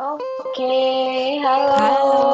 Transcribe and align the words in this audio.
Oke, 0.00 0.80
halo. 1.44 1.76
Halo. 1.76 2.24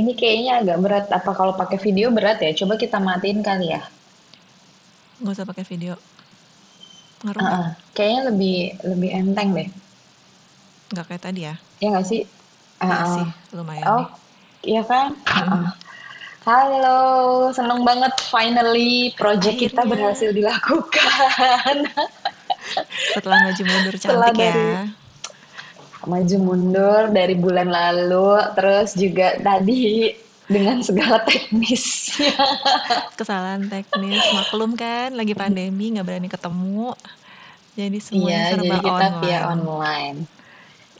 Ini 0.00 0.12
kayaknya 0.16 0.64
agak 0.64 0.78
berat. 0.80 1.06
Apa 1.12 1.36
kalau 1.36 1.52
pakai 1.60 1.76
video 1.76 2.08
berat 2.08 2.40
ya? 2.40 2.56
Coba 2.56 2.80
kita 2.80 2.96
matiin 2.96 3.44
kali 3.44 3.68
ya. 3.76 3.84
Nggak 5.20 5.34
usah 5.36 5.44
pakai 5.44 5.64
video. 5.68 5.92
Ngaruh 7.20 7.40
nggak? 7.44 7.52
Heeh. 7.52 7.68
Kayaknya 7.92 8.20
lebih 8.32 8.56
lebih 8.80 9.10
enteng 9.12 9.48
deh. 9.52 9.68
Nggak 10.96 11.04
kayak 11.04 11.20
tadi 11.20 11.40
ya? 11.44 11.54
Ya 11.84 11.92
nggak 11.92 12.06
sih? 12.08 12.24
Iya 12.80 12.88
Heeh. 12.96 13.12
sih, 13.12 13.28
lumayan 13.52 13.84
Oh, 13.92 14.00
nih. 14.00 14.08
iya 14.72 14.82
kan? 14.88 15.12
Heeh. 15.20 15.48
Mm-mm. 15.52 15.85
Halo, 16.46 17.00
seneng 17.50 17.82
banget 17.82 18.14
finally 18.30 19.10
project 19.18 19.58
kita 19.58 19.82
Akhirnya, 19.82 19.90
berhasil 19.90 20.30
dilakukan. 20.30 21.74
setelah 23.14 23.38
maju 23.42 23.62
mundur 23.66 23.94
Setelah 23.98 24.30
cantik 24.30 24.38
dari 24.38 24.66
ya. 24.78 24.82
maju 26.06 26.36
mundur 26.38 27.02
dari 27.10 27.34
bulan 27.34 27.66
lalu, 27.66 28.38
terus 28.54 28.94
juga 28.94 29.34
tadi 29.42 30.14
dengan 30.46 30.78
segala 30.86 31.18
teknisnya. 31.26 32.30
Kesalahan 33.18 33.66
teknis, 33.66 34.22
maklum 34.30 34.78
kan, 34.78 35.10
lagi 35.18 35.34
pandemi, 35.34 35.90
nggak 35.90 36.06
berani 36.06 36.28
ketemu. 36.30 36.94
Jadi 37.74 37.98
semuanya 38.00 38.38
Iya, 38.38 38.50
jadi 38.54 38.68
serba 38.70 38.76
kita 38.80 39.06
via 39.18 39.40
online. 39.50 39.50
online. 39.50 40.18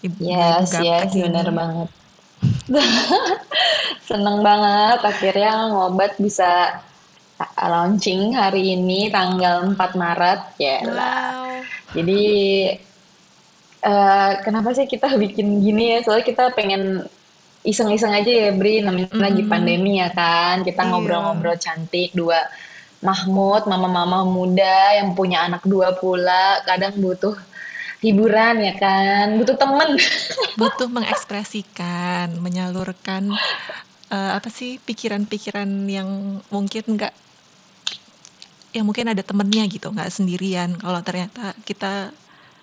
Ibu-ibu 0.03 0.29
Yes, 0.29 0.69
yes, 0.83 1.11
bener 1.15 1.47
ini. 1.47 1.57
banget. 1.57 1.89
Seneng 4.09 4.43
banget 4.43 4.99
akhirnya 5.03 5.71
ngobat 5.71 6.19
bisa 6.19 6.81
launching 7.59 8.33
hari 8.33 8.75
ini 8.79 9.13
tanggal 9.13 9.75
4 9.75 9.77
Maret. 9.97 10.41
Ya. 10.57 10.79
Wow. 10.87 11.61
Jadi 11.93 12.23
eh, 13.85 14.33
kenapa 14.45 14.73
sih 14.73 14.87
kita 14.89 15.15
bikin 15.23 15.61
gini 15.61 15.97
ya? 15.97 15.99
Soalnya 16.05 16.27
kita 16.27 16.45
pengen 16.57 17.05
iseng-iseng 17.67 18.15
aja 18.15 18.31
ya, 18.31 18.51
Bri. 18.55 18.81
Namanya 18.81 19.11
lagi 19.15 19.43
Mm-mm. 19.45 19.53
pandemi 19.53 19.99
ya 20.01 20.09
kan. 20.15 20.63
Kita 20.63 20.87
Iya. 20.87 20.91
ngobrol-ngobrol 20.93 21.57
cantik 21.59 22.15
dua 22.15 22.41
Mahmud, 23.05 23.69
mama-mama 23.69 24.25
muda 24.25 24.97
yang 24.97 25.13
punya 25.13 25.45
anak 25.45 25.63
dua 25.69 25.93
pula, 26.01 26.65
kadang 26.65 26.97
butuh 26.97 27.37
hiburan 28.07 28.63
ya 28.63 28.75
kan, 28.79 29.35
butuh 29.35 29.59
temen. 29.59 29.99
Butuh 30.61 30.89
mengekspresikan, 30.89 32.39
menyalurkan 32.41 33.29
eh, 34.09 34.33
apa 34.33 34.49
sih 34.49 34.81
pikiran-pikiran 34.81 35.69
yang 35.91 36.41
mungkin 36.49 36.97
nggak 36.97 37.13
yang 38.73 38.85
mungkin 38.89 39.13
ada 39.13 39.21
temennya 39.21 39.69
gitu, 39.69 39.93
nggak 39.93 40.09
sendirian. 40.09 40.77
Kalau 40.81 41.01
ternyata 41.05 41.53
kita 41.65 42.15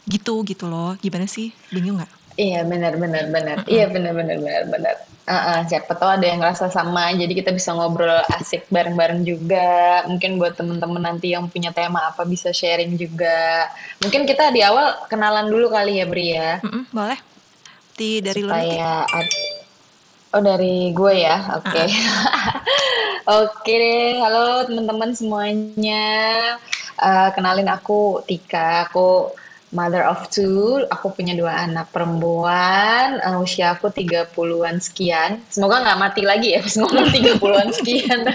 gitu 0.09 0.41
gitu 0.47 0.65
loh, 0.71 0.97
gimana 0.97 1.29
sih? 1.29 1.53
Bingung 1.69 2.01
nggak? 2.01 2.11
Iya 2.39 2.65
benar 2.65 2.97
benar 2.97 3.29
benar. 3.29 3.55
Mm-mm. 3.61 3.69
Iya 3.69 3.85
benar 3.93 4.13
benar 4.17 4.37
benar 4.41 4.63
benar. 4.69 4.95
Heeh, 5.23 5.59
siapa 5.71 5.95
tahu 5.95 6.19
ada 6.19 6.25
yang 6.27 6.43
ngerasa 6.43 6.67
sama, 6.67 7.15
jadi 7.15 7.31
kita 7.31 7.55
bisa 7.55 7.71
ngobrol 7.71 8.11
asik 8.35 8.67
bareng-bareng 8.67 9.23
juga. 9.23 10.03
Mungkin 10.11 10.35
buat 10.35 10.59
temen-temen 10.59 10.99
nanti 10.99 11.31
yang 11.31 11.47
punya 11.47 11.71
tema 11.71 12.11
apa 12.11 12.27
bisa 12.27 12.51
sharing 12.51 12.99
juga. 12.99 13.71
Mungkin 14.03 14.27
kita 14.27 14.51
di 14.51 14.59
awal 14.59 15.07
kenalan 15.07 15.47
dulu 15.47 15.71
kali 15.71 16.03
ya 16.03 16.05
Bri 16.11 16.27
ya, 16.35 16.59
Mm-mm, 16.59 16.91
boleh? 16.91 17.19
Ti 17.95 18.19
dari 18.19 18.35
supaya 18.43 19.07
ad- 19.07 19.37
oh 20.35 20.41
dari 20.43 20.91
gue 20.91 21.13
ya, 21.15 21.37
oke. 21.55 21.83
Oke 23.23 23.71
deh, 23.71 24.19
halo 24.19 24.67
teman-teman 24.67 25.15
semuanya. 25.15 26.03
Eh, 26.99 27.29
kenalin 27.31 27.71
aku 27.71 28.19
Tika, 28.27 28.91
aku 28.91 29.31
mother 29.73 30.05
of 30.05 30.29
two. 30.29 30.85
Aku 30.93 31.11
punya 31.11 31.33
dua 31.33 31.65
anak 31.65 31.89
perempuan. 31.91 33.19
Eh, 33.19 33.35
usia 33.41 33.75
aku 33.75 33.89
30-an 33.89 34.77
sekian. 34.79 35.41
Semoga 35.49 35.83
nggak 35.83 35.99
mati 35.99 36.21
lagi 36.23 36.55
ya 36.55 36.61
pas 36.61 36.77
ngomong 36.77 37.09
30-an 37.09 37.69
sekian. 37.73 38.19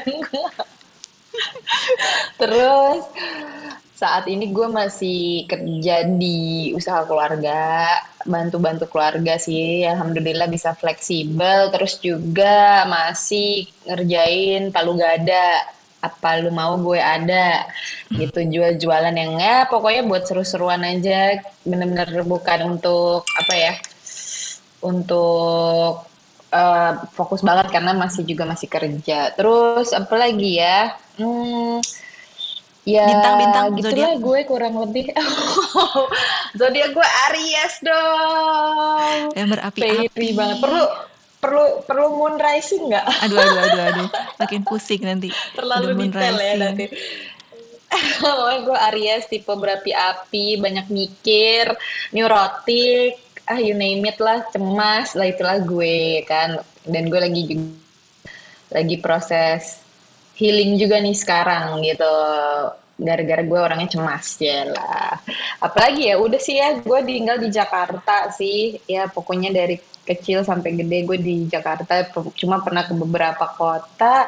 Terus 2.43 3.06
saat 3.98 4.31
ini 4.31 4.54
gue 4.54 4.69
masih 4.71 5.50
kerja 5.50 6.06
di 6.06 6.71
usaha 6.71 7.03
keluarga, 7.03 7.98
bantu-bantu 8.22 8.87
keluarga 8.87 9.43
sih. 9.43 9.82
Alhamdulillah 9.82 10.47
bisa 10.47 10.71
fleksibel. 10.75 11.71
Terus 11.75 11.98
juga 11.98 12.87
masih 12.87 13.66
ngerjain 13.87 14.71
palu 14.71 14.94
gada. 14.94 15.66
Apa 15.98 16.38
lu 16.38 16.54
mau 16.54 16.78
gue 16.78 17.00
ada 17.00 17.66
gitu 18.14 18.38
jual-jualan 18.38 19.14
yang 19.14 19.34
ya 19.38 19.66
pokoknya 19.66 20.06
buat 20.06 20.25
seru-seruan 20.31 20.86
aja 20.86 21.42
bener-bener 21.66 22.22
bukan 22.22 22.78
untuk 22.78 23.26
apa 23.34 23.54
ya 23.54 23.75
untuk 24.78 26.06
eh, 26.54 26.92
fokus 27.12 27.42
banget 27.42 27.75
karena 27.75 27.98
masih 27.98 28.22
juga 28.22 28.47
masih 28.47 28.70
kerja 28.70 29.34
terus 29.34 29.91
apa 29.91 30.14
lagi 30.14 30.62
ya 30.62 30.94
hmm, 31.19 31.82
Ya 32.88 33.04
bintang-bintang 33.04 33.76
gitulah 33.76 34.16
zodiak. 34.16 34.25
gue 34.25 34.41
kurang 34.48 34.75
lebih. 34.80 35.12
Zodiak 36.59 36.97
gue 36.97 37.09
Aries 37.28 37.75
dong. 37.84 39.19
yang 39.36 39.48
berapi-api. 39.53 40.26
banget. 40.32 40.56
Perlu 40.56 40.84
perlu 41.38 41.82
perlu 41.87 42.19
moon 42.19 42.37
rising 42.37 42.91
nggak? 42.91 43.06
Aduh, 43.26 43.38
aduh, 43.38 43.60
aduh, 43.62 43.82
aduh. 43.94 44.09
Makin 44.43 44.62
pusing 44.66 45.03
nanti. 45.06 45.31
Terlalu 45.54 45.94
moon 45.94 46.10
detail 46.10 46.37
ya 46.38 46.54
nanti. 46.59 46.87
Gue 48.69 48.78
Aries 48.93 49.25
tipe 49.32 49.48
berapi-api, 49.48 50.60
banyak 50.60 50.93
mikir, 50.93 51.72
neurotik, 52.12 53.16
ah 53.48 53.56
you 53.56 53.72
name 53.72 54.04
it 54.04 54.21
lah, 54.21 54.44
cemas, 54.53 55.16
lah 55.16 55.25
itulah 55.25 55.56
gue 55.65 56.21
kan. 56.28 56.60
Dan 56.84 57.09
gue 57.09 57.21
lagi 57.21 57.43
juga 57.48 57.88
lagi 58.69 58.97
proses 59.00 59.81
healing 60.37 60.77
juga 60.77 61.00
nih 61.00 61.16
sekarang 61.16 61.81
gitu 61.82 62.15
gara-gara 62.98 63.43
gue 63.47 63.59
orangnya 63.59 63.94
cemas 63.94 64.27
ya 64.43 64.66
lah 64.69 65.16
apalagi 65.62 66.10
ya 66.10 66.19
udah 66.19 66.41
sih 66.43 66.59
ya 66.59 66.82
gue 66.82 67.00
tinggal 67.06 67.38
di 67.38 67.48
Jakarta 67.48 68.31
sih 68.34 68.77
ya 68.91 69.06
pokoknya 69.06 69.54
dari 69.54 69.78
kecil 70.09 70.41
sampai 70.41 70.73
gede 70.73 71.05
gue 71.05 71.19
di 71.21 71.37
Jakarta 71.45 72.09
cuma 72.33 72.65
pernah 72.65 72.89
ke 72.89 72.97
beberapa 72.97 73.45
kota 73.53 74.25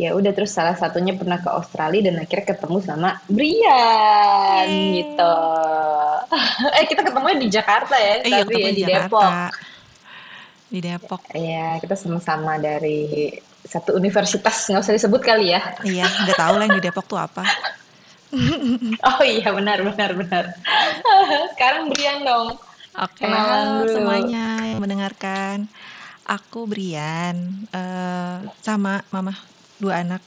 ya 0.00 0.16
udah 0.16 0.32
terus 0.32 0.56
salah 0.56 0.72
satunya 0.72 1.12
pernah 1.12 1.36
ke 1.38 1.52
Australia 1.52 2.08
dan 2.08 2.16
akhirnya 2.24 2.56
ketemu 2.56 2.78
sama 2.80 3.20
Brian 3.28 4.66
gitu 4.96 5.36
Yeay. 6.32 6.76
eh 6.80 6.84
kita 6.88 7.00
ketemunya 7.04 7.36
di 7.38 7.48
Jakarta 7.52 7.94
ya 8.00 8.14
Eh, 8.24 8.30
tapi 8.40 8.56
ketemu 8.56 8.66
ya 8.66 8.72
di 8.72 8.76
di 8.80 8.84
Depok. 8.88 9.32
Di 10.72 10.78
Depok. 10.80 11.20
ya 11.36 11.76
kita 11.76 11.94
sama-sama 11.94 12.56
dari 12.56 13.28
satu 13.62 13.94
universitas 13.94 14.66
nggak 14.72 14.82
usah 14.82 14.96
disebut 14.96 15.20
kali 15.22 15.52
ya 15.54 15.60
Iya, 15.84 16.08
udah 16.08 16.36
tahu 16.40 16.54
lah 16.56 16.64
yang 16.66 16.76
di 16.80 16.84
Depok 16.88 17.04
tuh 17.06 17.20
apa. 17.20 17.44
Oh 19.04 19.20
iya 19.20 19.52
benar 19.52 19.84
benar 19.84 20.16
benar. 20.16 20.44
Sekarang 21.52 21.92
Brian 21.92 22.24
dong. 22.24 22.56
Oke, 22.96 23.28
halo 23.28 23.84
dulu. 23.84 23.92
semuanya 23.92 24.51
mendengarkan. 24.82 25.70
Aku 26.26 26.66
Brian, 26.70 27.36
eh, 27.74 28.38
sama 28.66 29.06
mama 29.14 29.32
dua 29.82 30.02
anak. 30.02 30.22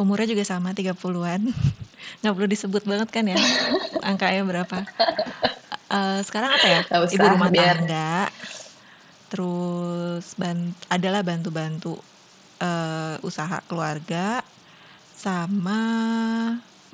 Umurnya 0.00 0.26
juga 0.32 0.44
sama 0.46 0.74
30-an. 0.76 1.42
Nggak 2.20 2.34
perlu 2.36 2.48
disebut 2.50 2.82
banget 2.90 3.08
kan 3.14 3.24
ya, 3.30 3.38
angkanya 4.08 4.42
berapa. 4.48 4.76
Eh, 5.94 6.20
sekarang 6.26 6.50
apa 6.58 6.66
ya? 6.68 6.80
Nggak 6.88 7.02
Ibu 7.14 7.24
usah 7.24 7.32
rumah 7.32 7.48
biar 7.54 7.76
tangga. 7.78 8.10
Terus 9.30 10.24
ban 10.40 10.58
adalah 10.92 11.20
bantu-bantu 11.26 11.88
eh, 12.62 13.16
usaha 13.28 13.56
keluarga 13.68 14.44
sama 15.14 15.78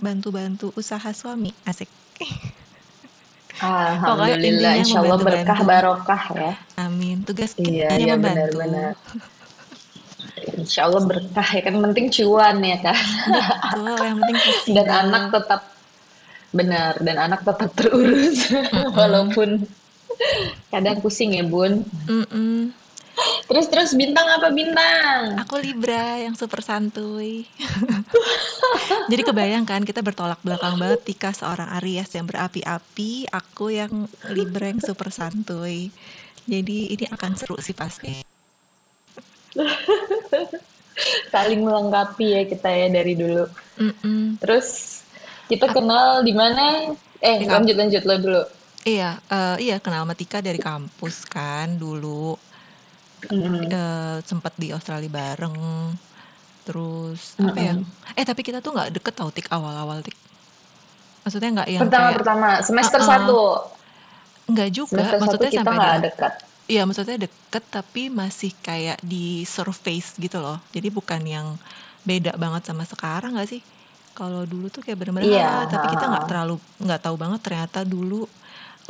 bantu-bantu 0.01 0.73
usaha 0.81 1.11
suami. 1.13 1.51
Asik. 1.69 1.91
Alhamdulillah, 3.61 4.73
insya 4.81 4.99
Allah 5.01 5.19
berkah 5.21 5.59
barokah 5.61 6.23
ya. 6.33 6.53
Amin. 6.81 7.21
Tugas 7.23 7.53
Iya 7.55 7.93
kita 7.93 7.95
iya 8.01 8.15
membantu. 8.17 8.57
benar-benar. 8.57 8.93
Insya 10.57 10.89
Allah 10.89 11.05
berkah 11.05 11.49
ya 11.53 11.61
kan 11.61 11.77
penting 11.81 12.07
cuan 12.11 12.57
ya 12.61 12.77
kan. 12.81 12.97
Betul, 12.97 13.97
yang 14.01 14.17
penting 14.21 14.37
Dan 14.77 14.87
anak 14.89 15.25
tetap 15.33 15.61
benar 16.51 16.93
dan 16.99 17.17
anak 17.17 17.41
tetap 17.47 17.71
terurus 17.79 18.51
Mm-mm. 18.51 18.91
walaupun 18.99 19.49
kadang 20.69 20.99
pusing 21.01 21.37
ya 21.37 21.45
bun. 21.45 21.85
Mm-mm. 22.09 22.73
Terus 23.51 23.67
terus 23.67 23.91
bintang 23.99 24.27
apa 24.31 24.49
bintang? 24.55 25.37
Aku 25.43 25.59
Libra 25.59 26.23
yang 26.23 26.39
super 26.39 26.63
santuy. 26.63 27.45
Jadi 29.11 29.23
kebayang 29.27 29.67
kan 29.67 29.83
kita 29.83 30.01
bertolak 30.01 30.39
belakang 30.47 30.79
banget 30.79 31.03
Tika 31.03 31.35
seorang 31.35 31.67
Aries 31.83 32.15
yang 32.15 32.31
berapi-api, 32.31 33.27
aku 33.31 33.75
yang 33.75 34.07
Libra 34.31 34.71
yang 34.71 34.79
super 34.79 35.11
santuy. 35.11 35.91
Jadi 36.47 36.95
ini 36.95 37.05
akan 37.11 37.33
seru 37.35 37.59
sih 37.59 37.75
pasti. 37.75 38.23
Saling 41.33 41.61
melengkapi 41.65 42.27
ya 42.39 42.43
kita 42.47 42.69
ya 42.71 42.87
dari 42.91 43.15
dulu. 43.19 43.45
Mm-mm. 43.81 44.39
Terus 44.39 45.01
Kita 45.51 45.67
kenal 45.67 46.23
di 46.23 46.31
mana? 46.31 46.95
Eh, 47.19 47.43
lanjut 47.43 47.75
lanjut 47.75 48.07
lo 48.07 48.15
dulu. 48.23 48.43
Iya, 48.87 49.19
uh, 49.29 49.59
iya 49.59 49.83
kenal 49.83 50.07
sama 50.07 50.15
Tika 50.15 50.39
dari 50.39 50.63
kampus 50.63 51.27
kan 51.27 51.75
dulu. 51.75 52.39
Mm. 53.29 53.69
Uh, 53.69 54.19
sempet 54.25 54.53
di 54.57 54.73
Australia 54.73 55.11
bareng. 55.13 55.57
Terus 56.65 57.37
apa 57.41 57.61
ya? 57.61 57.75
Eh 58.17 58.25
tapi 58.25 58.41
kita 58.41 58.65
tuh 58.65 58.73
nggak 58.73 58.97
deket 58.97 59.15
tau 59.17 59.29
Tik 59.29 59.53
awal-awal 59.53 60.01
Tik. 60.01 60.17
Maksudnya 61.27 61.51
nggak 61.61 61.69
yang 61.69 61.83
pertama 61.85 62.09
kayak, 62.09 62.19
pertama 62.25 62.49
semester 62.65 63.01
uh 63.01 63.05
-uh. 63.05 63.11
satu. 63.13 63.41
Nggak 64.51 64.69
juga. 64.73 64.91
Semester 64.97 65.19
maksudnya 65.21 65.51
satu 65.51 65.55
kita 65.55 65.63
sampai 65.65 65.77
nggak 65.77 66.03
dekat. 66.09 66.33
Iya, 66.71 66.83
maksudnya 66.87 67.17
deket 67.27 67.65
tapi 67.67 68.03
masih 68.15 68.55
kayak 68.63 69.03
di 69.03 69.43
surface 69.43 70.15
gitu 70.23 70.39
loh. 70.39 70.63
Jadi 70.71 70.89
bukan 70.95 71.19
yang 71.27 71.59
beda 72.07 72.39
banget 72.39 72.71
sama 72.71 72.87
sekarang 72.87 73.35
nggak 73.35 73.51
sih? 73.51 73.63
Kalau 74.15 74.47
dulu 74.47 74.71
tuh 74.71 74.83
kayak 74.85 74.99
bener-bener 75.01 75.35
Iya, 75.35 75.49
"Ah," 75.49 75.65
tapi 75.67 75.87
kita 75.93 76.07
nggak 76.07 76.27
terlalu 76.31 76.57
nggak 76.79 77.01
tahu 77.03 77.17
banget 77.19 77.41
ternyata 77.43 77.83
dulu 77.83 78.27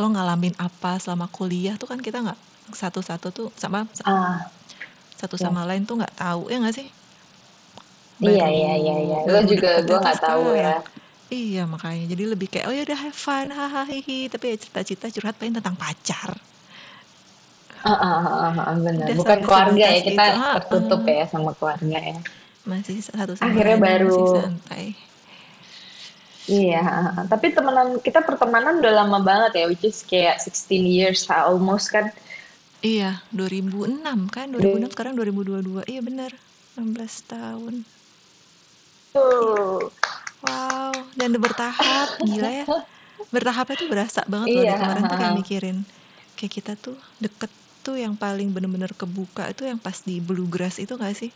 lo 0.00 0.06
ngalamin 0.08 0.56
apa 0.56 0.96
selama 0.96 1.28
kuliah 1.28 1.76
tuh 1.76 1.88
kan 1.92 2.00
kita 2.00 2.24
nggak 2.24 2.40
satu-satu 2.72 3.28
tuh 3.34 3.48
sama 3.58 3.84
Ah, 4.06 4.46
satu 5.16 5.36
Iya. 5.36 5.44
sama 5.50 5.68
lain 5.68 5.84
tuh 5.84 6.00
nggak 6.00 6.14
tahu 6.16 6.48
ya 6.48 6.56
nggak 6.62 6.76
sih? 6.76 6.86
iya 8.20 8.46
iya 8.52 8.72
iya 8.76 8.94
iya. 9.00 9.18
Lo 9.24 9.40
baru 9.40 9.46
juga 9.48 9.70
gue 9.80 9.98
nggak 10.00 10.18
tahu 10.20 10.42
ya. 10.56 10.74
sekarang. 10.76 10.82
Iya 11.30 11.62
makanya 11.62 12.04
jadi 12.10 12.24
lebih 12.26 12.48
kayak 12.50 12.66
oh 12.66 12.74
ya 12.74 12.82
udah 12.82 12.98
have 13.06 13.14
fun 13.14 13.46
hahaha 13.54 13.86
tapi 14.26 14.44
ya 14.50 14.56
cerita-cerita 14.58 15.06
curhat 15.14 15.34
paling 15.38 15.54
tentang 15.54 15.76
pacar. 15.78 16.30
Ah, 17.80 17.96
ah, 17.96 18.18
ah, 18.20 18.52
ah, 18.66 18.76
benar. 18.76 19.06
Udah 19.08 19.16
Bukan 19.16 19.38
keluarga 19.46 19.86
ya 19.88 20.00
kita 20.04 20.24
itu. 20.26 20.40
Tertutup 20.58 21.00
ah. 21.06 21.14
ya 21.16 21.24
sama 21.30 21.50
keluarga 21.56 21.98
ya. 22.02 22.18
Masih 22.68 22.98
satu 23.00 23.32
sama 23.38 23.56
Akhirnya 23.56 23.76
lain 23.78 23.84
baru- 23.88 24.10
masih 24.10 24.26
santai. 24.36 24.84
Iya, 26.50 26.82
tapi 27.30 27.54
temenan 27.54 28.02
kita 28.02 28.26
pertemanan 28.26 28.82
udah 28.82 28.92
lama 29.06 29.22
banget 29.22 29.62
ya, 29.62 29.64
which 29.70 29.86
is 29.86 30.02
kayak 30.02 30.42
16 30.42 30.82
years 30.82 31.30
almost 31.30 31.94
kan. 31.94 32.10
Iya, 32.80 33.28
2006 33.36 34.18
kan? 34.32 34.46
2006 34.56 34.90
sekarang 34.96 35.12
2022. 35.18 35.84
Iya 35.84 36.00
bener, 36.00 36.32
16 36.76 37.14
tahun. 37.28 37.84
Tuh. 39.12 39.92
Wow, 40.40 41.12
dan 41.12 41.36
bertahap, 41.36 42.08
gila 42.24 42.48
ya. 42.48 42.66
Bertahapnya 43.28 43.76
tuh 43.76 43.88
berasa 43.92 44.20
banget 44.24 44.48
loh. 44.56 44.64
Iya, 44.64 44.72
Dari 44.72 44.80
kemarin 44.80 45.04
tuh 45.12 45.18
kayak 45.20 45.34
mikirin, 45.36 45.78
kayak 46.40 46.52
kita 46.56 46.72
tuh 46.80 46.96
deket 47.20 47.52
tuh 47.84 47.96
yang 48.00 48.16
paling 48.16 48.48
bener-bener 48.56 48.92
kebuka 48.96 49.52
itu 49.52 49.68
yang 49.68 49.76
pas 49.76 50.00
di 50.00 50.20
Bluegrass 50.24 50.80
itu 50.80 50.96
gak 50.96 51.12
sih? 51.16 51.32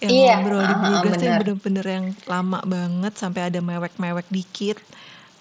Yang 0.00 0.12
Iya, 0.14 0.32
ngobrol 0.38 0.64
di 0.70 0.74
Bluegrass 0.78 1.18
tuh 1.18 1.26
yang 1.26 1.38
bener. 1.42 1.42
bener-bener 1.42 1.86
yang 1.86 2.06
lama 2.30 2.58
banget 2.62 3.12
sampai 3.18 3.42
ada 3.50 3.58
mewek-mewek 3.58 4.26
dikit. 4.30 4.78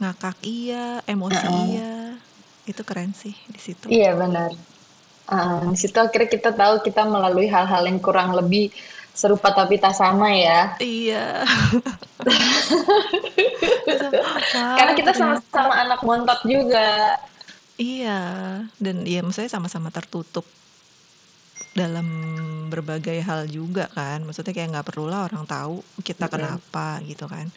Ngakak 0.02 0.42
iya, 0.42 1.06
emosi 1.06 1.46
iya. 1.78 2.29
Itu 2.70 2.86
keren 2.86 3.18
sih 3.18 3.34
di 3.50 3.58
situ. 3.58 3.90
Iya 3.90 4.14
benar. 4.14 4.54
Ah, 5.30 5.62
di 5.66 5.78
situ 5.78 5.98
akhirnya 5.98 6.30
kita 6.30 6.54
tahu 6.54 6.86
kita 6.86 7.06
melalui 7.10 7.50
hal-hal 7.50 7.86
yang 7.86 7.98
kurang 7.98 8.38
lebih 8.38 8.70
serupa 9.14 9.52
tapi 9.52 9.82
tak 9.82 9.98
sama 9.98 10.32
ya. 10.32 10.78
Iya. 10.78 11.44
Karena 14.78 14.94
kita 14.94 15.12
sama-sama 15.18 15.74
anak 15.76 16.02
montok 16.06 16.40
juga. 16.46 17.18
Iya, 17.80 18.20
dan 18.76 19.08
ya 19.08 19.24
maksudnya 19.24 19.52
sama-sama 19.52 19.88
tertutup 19.88 20.44
dalam 21.74 22.06
berbagai 22.68 23.24
hal 23.24 23.48
juga 23.48 23.88
kan. 23.92 24.24
Maksudnya 24.28 24.52
kayak 24.52 24.76
nggak 24.76 24.88
perlulah 24.88 25.28
orang 25.28 25.48
tahu 25.48 25.80
kita 26.04 26.28
Betul. 26.28 26.44
kenapa 26.44 27.00
gitu 27.08 27.26
kan. 27.32 27.48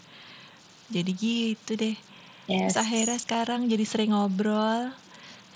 Jadi 0.92 1.10
gitu 1.14 1.72
deh. 1.74 1.96
Yes. 2.50 2.74
Terus 2.74 2.82
akhirnya 2.82 3.18
sekarang 3.18 3.70
jadi 3.70 3.84
sering 3.86 4.14
ngobrol, 4.14 4.94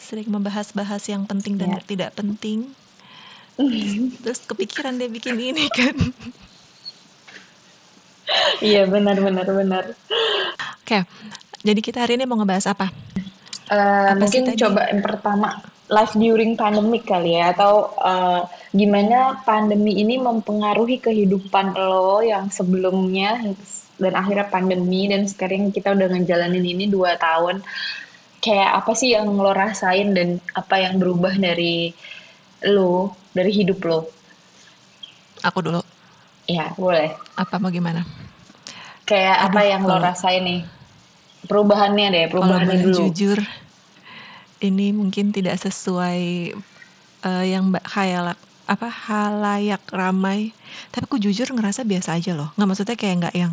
sering 0.07 0.31
membahas-bahas 0.31 1.03
yang 1.11 1.27
penting 1.27 1.59
dan 1.59 1.75
Ya. 1.75 1.83
tidak 1.83 2.15
penting. 2.15 2.71
Terus 4.23 4.41
kepikiran 4.47 5.03
deh 5.03 5.11
bikin 5.11 5.35
ini 5.35 5.67
kan. 5.67 5.97
Iya 8.63 8.87
benar 8.87 9.19
benar 9.19 9.47
benar. 9.47 9.85
Oke, 10.83 11.03
jadi 11.67 11.81
kita 11.83 12.07
hari 12.07 12.15
ini 12.19 12.25
mau 12.31 12.39
ngebahas 12.39 12.71
apa? 12.71 12.91
Eh, 13.67 13.75
Apa 14.15 14.23
mungkin 14.23 14.55
coba 14.55 14.87
yang 14.87 15.03
pertama 15.03 15.59
life 15.91 16.15
during 16.15 16.55
pandemic 16.55 17.07
kali 17.07 17.39
ya 17.39 17.51
atau 17.55 17.91
eh, 17.99 18.43
gimana 18.75 19.43
pandemi 19.43 19.99
ini 19.99 20.19
mempengaruhi 20.19 21.03
kehidupan 21.03 21.75
lo 21.75 22.23
yang 22.23 22.51
sebelumnya 22.51 23.43
dan 23.97 24.13
akhirnya 24.15 24.47
pandemi 24.47 25.09
dan 25.11 25.27
sekarang 25.27 25.73
kita 25.75 25.95
udah 25.95 26.07
ngejalanin 26.13 26.63
ini 26.63 26.85
dua 26.87 27.17
tahun 27.19 27.63
kayak 28.47 28.79
apa 28.79 28.93
sih 28.95 29.11
yang 29.11 29.27
lo 29.35 29.51
rasain 29.51 30.15
dan 30.15 30.39
apa 30.55 30.79
yang 30.79 31.03
berubah 31.03 31.35
dari 31.35 31.91
lo 32.63 33.11
dari 33.35 33.51
hidup 33.51 33.83
lo 33.83 34.01
Aku 35.43 35.59
dulu. 35.61 35.83
ya 36.47 36.71
boleh 36.79 37.11
Apa 37.35 37.59
mau 37.59 37.69
gimana? 37.69 38.07
kayak 39.03 39.51
apa 39.51 39.61
Aduh, 39.61 39.71
yang 39.75 39.83
lo 39.83 39.91
kalau- 39.93 40.07
rasain 40.07 40.43
nih 40.43 40.61
perubahannya 41.45 42.07
deh 42.09 42.25
Kalau 42.25 42.33
perubahannya 42.33 42.67
boleh 42.71 42.83
dulu 42.87 42.97
jujur, 43.11 43.39
ini 44.59 44.87
mungkin 44.91 45.31
tidak 45.31 45.59
sesuai 45.59 46.21
eh, 47.23 47.45
yang 47.47 47.71
mbak 47.71 47.83
khayalak 47.85 48.39
apa 48.75 48.89
halayak 49.07 49.83
ramai. 50.01 50.41
Tapi 50.93 51.05
aku 51.09 51.19
jujur 51.25 51.49
ngerasa 51.55 51.83
biasa 51.91 52.11
aja 52.19 52.33
loh. 52.39 52.49
Nggak 52.57 52.69
maksudnya 52.71 52.97
kayak 53.01 53.17
nggak 53.23 53.35
yang 53.43 53.53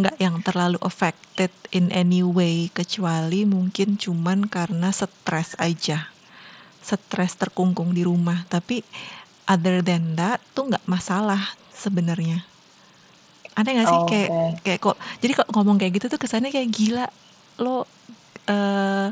nggak 0.00 0.16
yang 0.24 0.36
terlalu 0.46 0.78
affected 0.88 1.52
in 1.78 1.86
any 2.02 2.20
way 2.38 2.56
kecuali 2.78 3.40
mungkin 3.54 3.88
cuman 4.04 4.38
karena 4.54 4.88
stres 5.00 5.50
aja. 5.68 5.98
Stres 6.90 7.32
terkungkung 7.40 7.90
di 7.96 8.02
rumah. 8.10 8.38
Tapi 8.54 8.76
other 9.54 9.76
than 9.88 10.16
that 10.20 10.40
tuh 10.56 10.64
nggak 10.70 10.86
masalah 10.94 11.42
sebenarnya. 11.72 12.38
Aneh 13.58 13.70
nggak 13.78 13.90
sih 13.90 14.00
Oh, 14.00 14.08
kayak 14.08 14.30
oke. 14.32 14.64
kayak 14.64 14.78
kok 14.82 14.96
jadi 15.22 15.32
kok 15.38 15.48
ngomong 15.54 15.76
kayak 15.78 15.92
gitu 15.96 16.06
tuh 16.10 16.18
kesannya 16.22 16.50
kayak 16.50 16.70
gila 16.74 17.06
lo 17.62 17.86
eh 18.50 19.08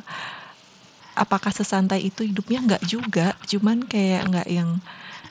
apakah 1.13 1.53
sesantai 1.53 2.01
itu 2.09 2.25
hidupnya 2.25 2.59
nggak 2.65 2.83
juga 2.89 3.37
cuman 3.45 3.85
kayak 3.85 4.21
nggak 4.33 4.49
yang 4.49 4.71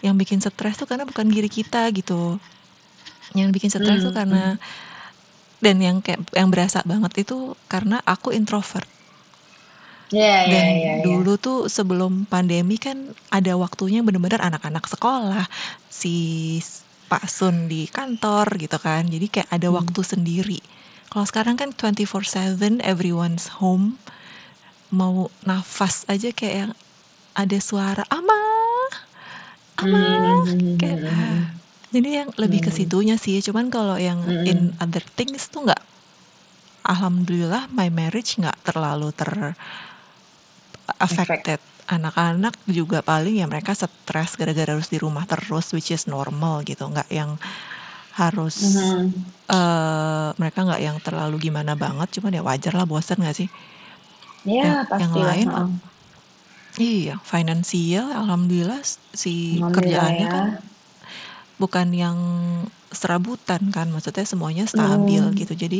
yang 0.05 0.15
bikin 0.21 0.39
stres 0.43 0.75
tuh 0.79 0.87
karena 0.89 1.05
bukan 1.09 1.27
diri 1.29 1.49
kita 1.49 1.89
gitu. 1.93 2.41
Yang 3.35 3.49
bikin 3.55 3.71
stres 3.71 4.03
tuh 4.03 4.11
Hmm, 4.11 4.15
karena 4.15 4.59
dan 5.65 5.77
yang 5.85 5.97
kayak 6.05 6.21
yang 6.39 6.49
berasa 6.53 6.79
banget 6.91 7.13
itu 7.25 7.37
karena 7.71 7.97
aku 8.13 8.29
introvert. 8.39 8.89
Ya 10.11 10.43
ya 10.45 10.51
dan 10.51 10.81
ya 10.83 10.93
ya 11.05 11.05
dulu 11.05 11.37
tuh 11.37 11.69
sebelum 11.69 12.25
pandemi 12.25 12.81
kan 12.81 13.13
ada 13.29 13.53
waktunya 13.61 14.01
bener-bener 14.01 14.41
anak-anak 14.41 14.85
sekolah 14.89 15.45
si 15.85 16.15
Pak 17.11 17.25
Sun 17.29 17.69
di 17.69 17.85
kantor 17.91 18.47
gitu 18.57 18.77
kan. 18.81 19.05
Jadi 19.13 19.27
kayak 19.29 19.49
ada 19.53 19.67
Hmm. 19.67 19.77
waktu 19.77 20.01
sendiri. 20.01 20.59
Kalau 21.11 21.25
sekarang 21.29 21.55
kan 21.61 21.69
24/7 21.77 22.79
everyone's 22.81 23.45
home. 23.61 23.99
Mau 24.91 25.31
nafas 25.47 26.03
aja 26.11 26.29
kayak 26.35 26.55
yang 26.67 26.71
ada 27.37 27.57
suara 27.63 28.03
ama 28.11 28.60
ama 29.85 29.99
Hmm, 30.03 30.41
kayak 30.79 30.99
hmm, 30.99 31.09
hmm, 31.09 31.23
hmm. 31.29 31.61
jadi 31.91 32.09
yang 32.23 32.29
lebih 32.39 32.59
ke 32.65 32.71
situnya 32.73 33.15
sih 33.19 33.37
cuman 33.43 33.67
kalau 33.73 33.97
yang 33.99 34.19
Hmm. 34.25 34.35
in 34.47 34.71
other 34.83 35.03
things 35.17 35.51
tuh 35.51 35.67
nggak 35.67 35.81
alhamdulillah 36.91 37.63
my 37.77 37.89
marriage 37.99 38.31
nggak 38.41 38.57
terlalu 38.67 39.09
ter 39.19 39.31
affected 41.01 41.59
anak-anak 41.89 42.55
juga 42.69 43.01
paling 43.03 43.35
ya 43.41 43.45
mereka 43.49 43.73
stres 43.75 44.37
gara-gara 44.39 44.71
harus 44.77 44.87
di 44.93 45.01
rumah 45.01 45.25
terus 45.27 45.73
which 45.75 45.89
is 45.91 46.05
normal 46.07 46.61
gitu 46.63 46.85
nggak 46.87 47.09
yang 47.11 47.35
harus 48.13 48.55
Mhm. 48.55 49.33
eh 49.51 50.29
mereka 50.39 50.59
nggak 50.67 50.81
yang 50.87 50.97
terlalu 51.03 51.35
gimana 51.51 51.73
banget 51.75 52.07
cuman 52.19 52.37
ya 52.37 52.43
wajar 52.45 52.73
lah 52.77 52.87
bosan 52.87 53.19
nggak 53.21 53.37
sih 53.39 53.49
Ya, 54.55 54.63
yang 54.63 54.77
pasti 54.89 55.19
yang 55.25 55.47
lain. 55.49 55.49
Iya 56.79 57.15
finansial 57.31 58.05
alhamdulillah 58.19 58.81
si 59.23 59.29
Alhamdulillah 59.51 59.69
kerjaannya 59.73 60.25
ya. 60.25 60.31
kan 60.33 60.45
bukan 61.61 61.87
yang 61.93 62.17
serabutan 62.91 63.61
kan 63.75 63.87
maksudnya 63.93 64.25
semuanya 64.27 64.63
stabil 64.73 65.21
Hmm. 65.21 65.35
gitu 65.39 65.53
jadi 65.63 65.77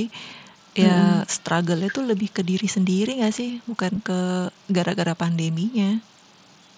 ya 0.81 0.89
struggle 1.35 1.81
itu 1.89 1.99
lebih 2.11 2.29
ke 2.35 2.41
diri 2.49 2.67
sendiri 2.75 3.09
nggak 3.19 3.33
sih 3.39 3.49
bukan 3.69 3.93
ke 4.07 4.13
gara-gara 4.75 5.13
pandeminya 5.23 5.85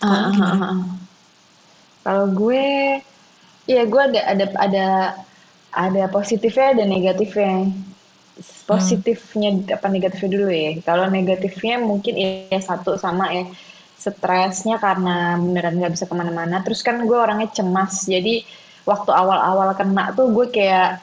kalau 0.08 0.20
lu 0.24 0.30
Ah, 0.30 0.32
gimana 0.38 0.60
ah, 0.62 0.70
ah. 0.72 1.04
Kalau 2.04 2.26
gue, 2.36 2.64
ya 3.68 3.82
gue 3.88 4.02
ada 4.10 4.22
ada 4.32 4.46
ada 4.66 4.86
ada 5.86 6.04
positifnya 6.16 6.66
ada 6.74 6.84
negatifnya. 6.88 7.54
hmm 8.72 9.04
Positifnya 9.04 9.50
apa 9.78 9.88
negatifnya 9.94 10.30
dulu 10.36 10.50
ya? 10.50 10.72
Kalau 10.88 11.06
negatifnya 11.12 11.76
mungkin 11.90 12.14
ya 12.18 12.60
satu 12.70 12.92
sama 12.98 13.26
ya 13.38 13.44
stresnya 14.04 14.76
karena 14.84 15.40
beneran 15.40 15.80
nggak 15.80 15.94
bisa 15.96 16.06
ke 16.10 16.16
mana-mana. 16.18 16.60
Terus 16.66 16.84
kan 16.84 17.00
gue 17.08 17.16
orangnya 17.16 17.48
cemas, 17.56 18.04
jadi 18.04 18.44
waktu 18.84 19.12
awal-awal 19.16 19.72
kena 19.80 20.12
tuh 20.12 20.28
gue 20.36 20.52
kayak 20.52 21.00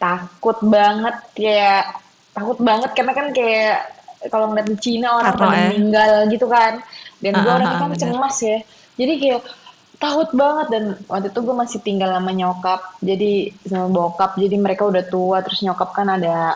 takut 0.00 0.56
banget 0.64 1.16
kayak 1.36 2.00
takut 2.32 2.58
banget 2.62 2.90
karena 2.94 3.12
kan 3.12 3.26
kayak 3.34 3.90
kalau 4.30 4.50
ngeliat 4.50 4.68
di 4.70 4.76
Cina 4.78 5.18
orang 5.18 5.34
pada 5.34 5.54
ya. 5.54 5.60
meninggal 5.70 6.12
gitu 6.30 6.46
kan 6.46 6.80
dan 7.18 7.32
gue 7.42 7.42
Ah, 7.42 7.50
ah, 7.50 7.56
orangnya 7.58 7.76
ah, 7.76 7.82
kan 7.82 7.90
bener. 7.92 8.02
cemas 8.02 8.36
ya 8.42 8.58
jadi 8.98 9.12
kayak 9.18 9.40
takut 9.98 10.30
banget 10.30 10.66
dan 10.70 10.84
waktu 11.10 11.28
itu 11.34 11.40
gue 11.42 11.56
masih 11.58 11.78
tinggal 11.82 12.10
sama 12.14 12.30
nyokap 12.30 12.80
jadi 13.02 13.32
sama 13.66 13.86
bokap 13.90 14.38
jadi 14.38 14.56
mereka 14.58 14.86
udah 14.86 15.04
tua 15.10 15.42
terus 15.42 15.58
nyokap 15.66 15.90
kan 15.90 16.06
ada 16.06 16.54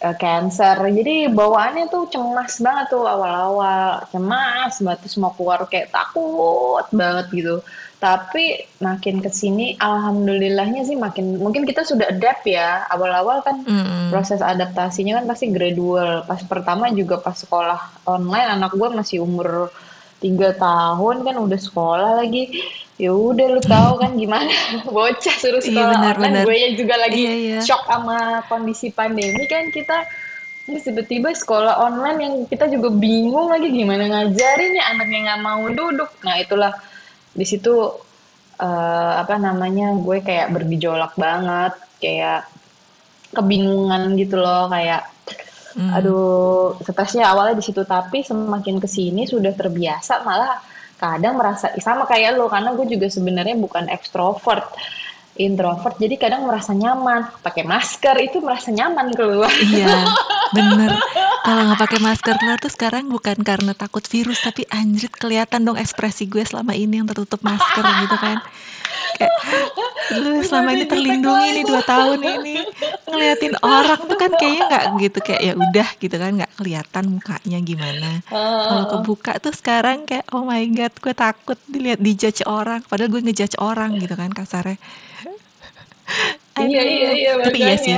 eh, 0.00 0.16
cancer. 0.16 0.76
Jadi 0.80 1.28
bawaannya 1.30 1.92
tuh 1.92 2.08
cemas 2.08 2.58
banget 2.64 2.86
tuh 2.92 3.04
awal-awal. 3.04 4.08
Cemas 4.08 4.74
banget 4.80 4.98
terus 5.04 5.16
mau 5.20 5.32
keluar 5.36 5.64
kayak 5.68 5.92
takut 5.92 6.84
banget 6.90 7.26
gitu. 7.30 7.56
Tapi 8.00 8.64
makin 8.80 9.20
ke 9.20 9.28
sini 9.28 9.76
alhamdulillahnya 9.76 10.88
sih 10.88 10.96
makin 10.96 11.36
mungkin 11.36 11.68
kita 11.68 11.84
sudah 11.84 12.08
adapt 12.16 12.48
ya. 12.48 12.88
Awal-awal 12.88 13.44
kan 13.44 13.60
Mm-mm. 13.60 14.08
proses 14.08 14.40
adaptasinya 14.40 15.20
kan 15.20 15.28
pasti 15.28 15.52
gradual. 15.52 16.24
Pas 16.24 16.40
pertama 16.48 16.88
juga 16.90 17.20
pas 17.20 17.36
sekolah 17.36 18.08
online 18.08 18.56
anak 18.56 18.72
gue 18.72 18.88
masih 18.88 19.20
umur 19.20 19.68
tiga 20.20 20.52
tahun 20.52 21.24
kan 21.24 21.36
udah 21.40 21.60
sekolah 21.60 22.10
lagi 22.20 22.52
ya 23.00 23.10
udah 23.10 23.46
lu 23.48 23.62
tahu 23.64 23.92
kan 23.96 24.12
gimana 24.14 24.52
bocah 24.94 25.36
suruh 25.40 25.56
Iya 25.56 25.68
sekolah 25.72 25.88
benar 25.96 26.14
online 26.14 26.34
benar. 26.36 26.44
gue 26.44 26.56
juga 26.76 26.94
lagi 27.00 27.16
Iya 27.18 27.34
iya. 27.34 27.58
shock 27.64 27.88
sama 27.88 28.18
kondisi 28.46 28.92
pandemi 28.92 29.48
kan 29.48 29.72
kita 29.72 30.04
terus 30.68 30.84
tiba-tiba 30.84 31.32
sekolah 31.32 31.80
online 31.80 32.18
yang 32.20 32.34
kita 32.44 32.68
juga 32.68 32.92
bingung 32.92 33.48
lagi 33.48 33.72
gimana 33.72 34.04
ngajarin 34.06 34.72
ya 34.76 34.84
anaknya 34.92 35.18
nggak 35.26 35.40
mau 35.40 35.64
duduk 35.66 36.10
nah 36.20 36.36
itulah 36.36 36.76
di 37.32 37.42
situ 37.42 37.72
eh, 38.60 39.12
apa 39.16 39.40
namanya 39.40 39.96
gue 39.96 40.20
kayak 40.20 40.52
bergejolak 40.52 41.16
banget 41.16 41.72
kayak 41.98 42.44
kebingungan 43.32 44.14
gitu 44.14 44.36
loh 44.36 44.68
kayak 44.68 45.08
Hmm. 45.70 45.86
aduh 45.94 46.74
stresnya 46.82 47.30
awalnya 47.30 47.54
di 47.54 47.62
situ 47.62 47.86
tapi 47.86 48.26
semakin 48.26 48.82
ke 48.82 48.90
sini 48.90 49.22
sudah 49.22 49.54
terbiasa 49.54 50.26
malah 50.26 50.58
kadang 51.00 51.40
merasa 51.40 51.72
sama 51.80 52.04
kayak 52.04 52.36
lo 52.36 52.52
karena 52.52 52.76
gue 52.76 52.84
juga 52.84 53.08
sebenarnya 53.08 53.56
bukan 53.56 53.88
ekstrovert 53.88 54.68
introvert 55.40 55.96
jadi 55.96 56.20
kadang 56.20 56.44
merasa 56.44 56.76
nyaman 56.76 57.24
pakai 57.40 57.64
masker 57.64 58.12
itu 58.20 58.44
merasa 58.44 58.68
nyaman 58.68 59.16
keluar 59.16 59.48
Iya, 59.48 60.04
bener. 60.56 60.92
Kalau 61.40 61.62
nggak 61.72 61.80
pakai 61.80 62.00
masker 62.04 62.36
keluar 62.36 62.60
tuh 62.60 62.68
sekarang 62.68 63.08
bukan 63.08 63.40
karena 63.40 63.72
takut 63.72 64.04
virus, 64.04 64.44
tapi 64.44 64.68
anjrit 64.68 65.16
kelihatan 65.16 65.64
dong 65.64 65.80
ekspresi 65.80 66.28
gue 66.28 66.44
selama 66.44 66.76
ini 66.76 67.00
yang 67.00 67.08
tertutup 67.08 67.40
masker 67.40 67.80
gitu 67.80 68.16
kan. 68.20 68.44
Kayak 69.20 69.36
lu 70.16 70.40
selama 70.40 70.72
ini 70.72 70.84
terlindungi 70.88 71.48
nih 71.60 71.64
dua 71.68 71.82
tahun 71.84 72.20
ini. 72.24 72.56
Ngeliatin 73.04 73.54
orang 73.60 74.00
tuh 74.08 74.16
kan 74.16 74.32
kayaknya 74.32 74.62
nggak 74.72 74.84
gitu 74.96 75.18
kayak 75.20 75.42
ya 75.44 75.52
udah 75.60 75.88
gitu 76.00 76.16
kan 76.16 76.30
nggak 76.40 76.52
kelihatan 76.56 77.04
mukanya 77.20 77.58
gimana. 77.60 78.10
Kalau 78.32 78.84
kebuka 78.88 79.36
tuh 79.36 79.52
sekarang 79.52 80.08
kayak 80.08 80.24
oh 80.32 80.48
my 80.48 80.64
god 80.72 80.94
gue 80.96 81.12
takut 81.12 81.58
dilihat 81.68 82.00
dijudge 82.00 82.40
orang, 82.48 82.80
padahal 82.88 83.12
gue 83.12 83.20
ngejudge 83.28 83.60
orang 83.60 84.00
gitu 84.00 84.16
kan 84.16 84.32
kasarnya. 84.32 84.80
iya 86.60 86.82
iya 86.82 87.10
iya 87.12 87.32
tapi 87.44 87.60
iya 87.60 87.76
sih. 87.76 87.96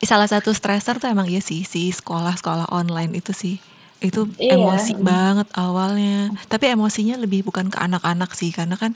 Salah 0.00 0.32
satu 0.32 0.56
stressor 0.56 0.96
tuh 0.96 1.12
emang 1.12 1.28
iya 1.28 1.44
sih 1.44 1.60
si 1.68 1.92
sekolah-sekolah 1.92 2.72
online 2.72 3.20
itu 3.20 3.36
sih 3.36 3.60
itu 4.00 4.20
iya. 4.40 4.56
emosi 4.56 4.92
banget 4.96 5.48
awalnya. 5.52 6.32
Tapi 6.48 6.72
emosinya 6.72 7.20
lebih 7.20 7.44
bukan 7.44 7.68
ke 7.68 7.78
anak-anak 7.78 8.32
sih 8.32 8.48
karena 8.50 8.76
kan 8.80 8.92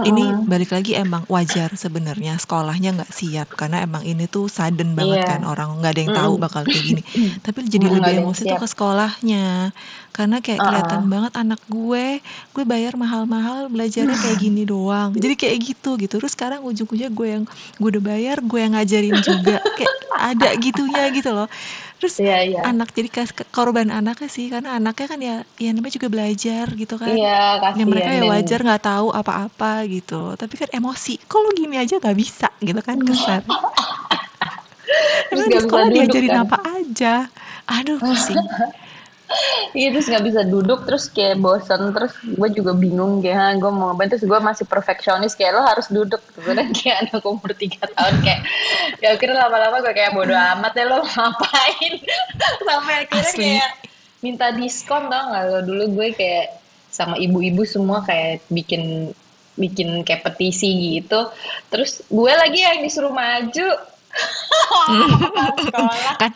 ini 0.00 0.20
Heeh. 0.22 0.46
balik 0.46 0.70
lagi 0.74 0.94
emang 0.94 1.26
wajar 1.28 1.70
sebenarnya. 1.74 2.38
Sekolahnya 2.38 2.94
nggak 2.96 3.12
siap 3.12 3.48
karena 3.58 3.82
emang 3.86 4.02
ini 4.06 4.26
tuh 4.26 4.46
sudden 4.50 4.94
banget 4.98 5.22
iya. 5.22 5.26
kan 5.26 5.40
orang 5.46 5.78
nggak 5.78 5.92
ada 5.94 6.02
yang 6.02 6.14
tahu 6.14 6.32
Mm-mm. 6.36 6.42
bakal 6.42 6.62
kayak 6.66 6.84
gini. 6.86 7.02
Tapi 7.42 7.58
jadi 7.66 7.86
Mm, 7.86 7.94
lebih 7.98 8.12
emosi 8.22 8.42
tuh 8.46 8.58
ke 8.58 8.66
sekolahnya 8.66 9.70
karena 10.10 10.36
kayak 10.42 10.62
kelihatan 10.66 11.02
Heeh. 11.02 11.12
banget 11.12 11.32
anak 11.38 11.60
gue 11.66 12.18
gue 12.54 12.64
bayar 12.66 12.94
mahal-mahal 12.98 13.70
belajarnya 13.70 14.18
kayak 14.18 14.38
gini 14.40 14.62
doang. 14.66 15.14
Jadi 15.14 15.34
kayak 15.38 15.58
gitu 15.62 15.94
gitu. 15.98 16.14
Terus 16.18 16.32
sekarang 16.34 16.62
ujung-ujungnya 16.66 17.10
gue 17.10 17.28
yang 17.28 17.44
gue 17.78 17.88
udah 17.98 18.02
bayar 18.02 18.36
gue 18.42 18.58
yang 18.58 18.72
ngajarin 18.74 19.18
juga. 19.22 19.62
Kayak 19.76 19.92
ada 20.10 20.48
gitunya 20.58 21.08
gitu 21.14 21.30
loh 21.32 21.48
terus 22.00 22.16
iya 22.16 22.40
iya. 22.40 22.60
anak 22.64 22.96
jadi 22.96 23.12
kas- 23.12 23.36
korban 23.52 23.92
anaknya 23.92 24.32
sih 24.32 24.48
karena 24.48 24.80
anaknya 24.80 25.06
kan 25.06 25.20
ya 25.20 25.36
ya 25.60 25.70
namanya 25.76 26.00
juga 26.00 26.08
belajar 26.08 26.64
gitu 26.72 26.96
kan. 26.96 27.12
Iya 27.12 27.60
ya 27.76 27.84
mereka 27.84 28.10
ya 28.16 28.24
wajar 28.24 28.58
nggak 28.64 28.82
tahu 28.88 29.12
apa-apa 29.12 29.84
gitu. 29.84 30.32
Tapi 30.40 30.54
kan 30.56 30.72
emosi 30.72 31.20
kalau 31.28 31.52
gini 31.52 31.76
aja 31.76 32.00
nggak 32.00 32.16
bisa? 32.16 32.48
gitu 32.60 32.80
kan 32.80 32.96
kesar 33.00 33.40
terus 35.30 35.44
emang 35.44 35.48
di 35.52 35.58
sekolah 35.60 35.86
diajarin 35.92 36.32
kan. 36.32 36.44
apa 36.48 36.56
aja? 36.80 37.14
Aduh 37.68 38.00
pusing 38.00 38.40
Iya 39.70 39.94
terus 39.94 40.06
nggak 40.10 40.24
bisa 40.26 40.40
duduk 40.42 40.82
terus 40.82 41.06
kayak 41.06 41.38
bosan 41.38 41.94
terus 41.94 42.12
gue 42.22 42.48
juga 42.50 42.74
bingung 42.74 43.22
kayak 43.22 43.38
"Hah, 43.38 43.52
gue 43.54 43.70
mau 43.70 43.94
ngapain? 43.94 44.10
Terus 44.10 44.26
gue 44.26 44.40
masih 44.42 44.64
perfeksionis 44.66 45.38
kayak 45.38 45.54
lo 45.54 45.62
harus 45.62 45.86
duduk. 45.86 46.18
Kemudian 46.34 46.74
kayak 46.74 46.96
anak 47.06 47.22
umur 47.22 47.50
tiga 47.54 47.86
tahun 47.94 48.18
kayak 48.26 48.40
ya 48.98 49.14
akhirnya 49.14 49.46
lama-lama 49.46 49.76
gue 49.86 49.94
kayak 49.94 50.12
bodo 50.14 50.34
amat 50.34 50.72
ya 50.74 50.84
lo 50.90 50.98
ngapain? 51.06 51.94
Sampai 52.66 52.94
akhirnya 53.06 53.30
asli. 53.30 53.42
kayak 53.46 53.70
minta 54.20 54.46
diskon 54.50 55.06
tau 55.06 55.24
nggak? 55.30 55.44
Lo 55.46 55.58
dulu 55.62 55.84
gue 56.02 56.08
kayak 56.18 56.46
sama 56.90 57.14
ibu-ibu 57.14 57.62
semua 57.62 58.02
kayak 58.02 58.42
bikin 58.50 59.14
bikin 59.54 60.02
kayak 60.02 60.26
petisi 60.26 60.98
gitu. 60.98 61.30
Terus 61.70 62.02
gue 62.10 62.32
lagi 62.34 62.66
yang 62.66 62.82
disuruh 62.82 63.14
maju. 63.14 63.68
Sekolah. 65.70 66.18
Kan 66.18 66.32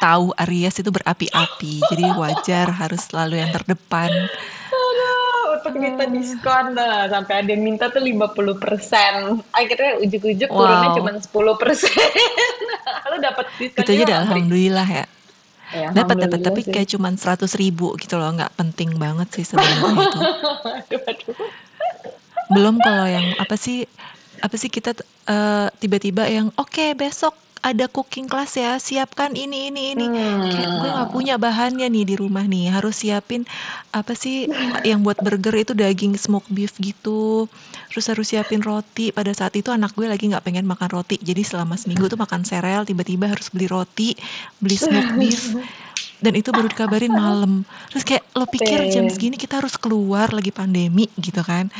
tahu 0.00 0.34
Aries 0.46 0.78
itu 0.78 0.90
berapi-api 0.92 1.72
jadi 1.90 2.06
wajar 2.16 2.66
harus 2.70 3.02
selalu 3.08 3.40
yang 3.40 3.50
terdepan 3.50 4.10
untuk 5.62 5.78
minta 5.78 6.04
diskon 6.10 6.74
dah 6.74 7.06
sampai 7.06 7.44
ada 7.44 7.50
yang 7.54 7.62
minta 7.62 7.86
tuh 7.86 8.02
50%. 8.02 9.54
Akhirnya 9.54 9.92
ujuk-ujuk 10.02 10.50
turunnya 10.50 10.88
wow 10.90 10.96
cuma 10.98 11.10
10%. 11.14 11.30
Lu 13.12 13.16
dapat 13.22 13.46
itu 13.60 13.70
diskonnya 13.70 13.94
aja 13.94 14.02
udah 14.02 14.18
alhamdulillah 14.26 14.88
ya 14.88 15.06
Ya, 15.72 15.88
dapat 15.88 16.28
dapat 16.28 16.44
tapi 16.44 16.60
sih. 16.60 16.68
kayak 16.68 16.88
cuman 16.92 17.16
seratus 17.16 17.56
ribu 17.56 17.96
gitu 17.96 18.20
loh 18.20 18.28
nggak 18.36 18.60
penting 18.60 18.92
banget 19.00 19.24
sih 19.32 19.40
sebenarnya 19.40 20.04
itu 20.04 20.20
aduh, 20.68 21.00
aduh. 21.08 21.34
belum 22.52 22.76
kalau 22.76 23.08
yang 23.08 23.32
apa 23.40 23.56
sih 23.56 23.88
apa 24.44 24.52
sih 24.60 24.68
kita 24.68 24.92
eh, 25.32 25.68
tiba-tiba 25.80 26.28
yang 26.28 26.52
oke 26.60 26.92
besok 26.92 27.32
ada 27.62 27.86
cooking 27.86 28.26
class 28.26 28.58
ya 28.58 28.74
siapkan 28.82 29.38
ini 29.38 29.70
ini 29.70 29.94
ini. 29.94 30.06
Kayak 30.50 30.70
gue 30.82 30.90
nggak 30.90 31.08
Hmm. 31.08 31.14
punya 31.14 31.34
bahannya 31.38 31.86
nih 31.86 32.04
di 32.10 32.14
rumah 32.18 32.42
nih 32.42 32.74
harus 32.74 33.06
siapin 33.06 33.46
apa 33.94 34.18
sih 34.18 34.50
yang 34.82 35.06
buat 35.06 35.22
burger 35.22 35.54
itu 35.54 35.72
daging 35.72 36.18
smoke 36.18 36.50
beef 36.50 36.74
gitu. 36.82 37.46
Terus 37.94 38.04
harus 38.10 38.26
siapin 38.34 38.66
roti. 38.66 39.14
Pada 39.14 39.30
saat 39.30 39.54
itu 39.54 39.70
anak 39.70 39.94
gue 39.94 40.10
lagi 40.10 40.26
nggak 40.26 40.42
pengen 40.42 40.66
makan 40.66 40.90
roti. 40.90 41.22
Jadi 41.22 41.46
selama 41.46 41.78
seminggu 41.78 42.10
tuh 42.10 42.18
makan 42.18 42.42
sereal 42.42 42.82
tiba-tiba 42.82 43.30
harus 43.30 43.46
beli 43.54 43.70
roti 43.70 44.18
beli 44.58 44.74
smoke 44.74 45.14
beef. 45.22 45.54
Dan 46.18 46.34
itu 46.34 46.50
baru 46.50 46.66
dikabarin 46.66 47.14
malam. 47.14 47.62
Terus 47.94 48.02
kayak 48.02 48.26
lo 48.34 48.46
pikir 48.46 48.90
jam 48.90 49.06
segini 49.06 49.38
kita 49.38 49.62
harus 49.62 49.78
keluar 49.78 50.34
lagi 50.34 50.50
pandemi 50.50 51.06
gitu 51.14 51.46
kan. 51.46 51.70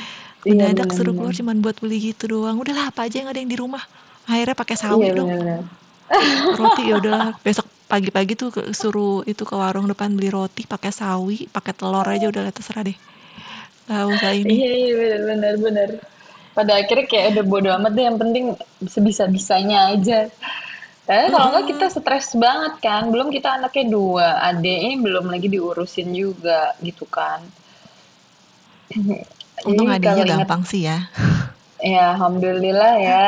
Iya 0.43 0.75
mendadak 0.75 0.91
suruh 0.95 1.11
benar-benar. 1.11 1.19
keluar 1.19 1.35
cuman 1.39 1.57
buat 1.59 1.77
beli 1.83 1.99
gitu 2.15 2.31
doang. 2.31 2.59
Udahlah 2.59 2.91
apa 2.91 3.07
aja 3.07 3.23
yang 3.23 3.31
ada 3.31 3.39
yang 3.39 3.51
di 3.51 3.59
rumah 3.59 3.83
akhirnya 4.31 4.57
pakai 4.57 4.77
Iya 4.77 4.83
sawi 4.83 5.09
dong 5.15 5.31
benar-benar. 5.31 5.61
roti 6.59 6.83
ya 6.91 6.95
udahlah 7.01 7.31
besok 7.41 7.67
pagi-pagi 7.89 8.33
tuh 8.37 8.51
suruh 8.73 9.25
itu 9.25 9.43
ke 9.45 9.55
warung 9.55 9.87
depan 9.89 10.13
beli 10.17 10.29
roti 10.33 10.65
pakai 10.65 10.93
sawi 10.93 11.49
pakai 11.49 11.73
telur 11.77 12.07
aja 12.09 12.27
udah 12.33 12.43
lah 12.47 12.55
terserah 12.55 12.85
deh 12.89 12.99
nggak 13.89 14.07
usah 14.15 14.33
ini 14.33 14.57
Iya 14.59 14.71
iya 14.73 14.93
benar-benar 14.99 15.55
benar. 15.59 15.89
Pada 16.53 16.73
akhirnya 16.77 17.07
kayak 17.09 17.27
udah 17.33 17.45
bodo 17.49 17.69
amat 17.81 17.93
deh 17.97 18.05
yang 18.05 18.19
penting 18.21 18.45
sebisa-bisanya 18.85 19.97
aja. 19.97 20.29
Karena 21.09 21.29
kalau 21.33 21.47
nggak 21.57 21.67
kita 21.75 21.87
stres 21.91 22.37
banget 22.39 22.75
kan, 22.79 23.11
belum 23.11 23.33
kita 23.33 23.59
anaknya 23.59 23.85
dua, 23.91 24.29
adeknya 24.39 25.01
belum 25.03 25.27
lagi 25.33 25.49
diurusin 25.51 26.13
juga 26.15 26.77
gitu 26.85 27.05
kan. 27.09 27.41
untung 29.65 29.89
ingat 29.89 30.27
gampang 30.29 30.63
sih 30.69 30.85
ya 30.85 31.09
Ya, 31.83 32.15
alhamdulillah 32.15 32.95
ya 33.03 33.23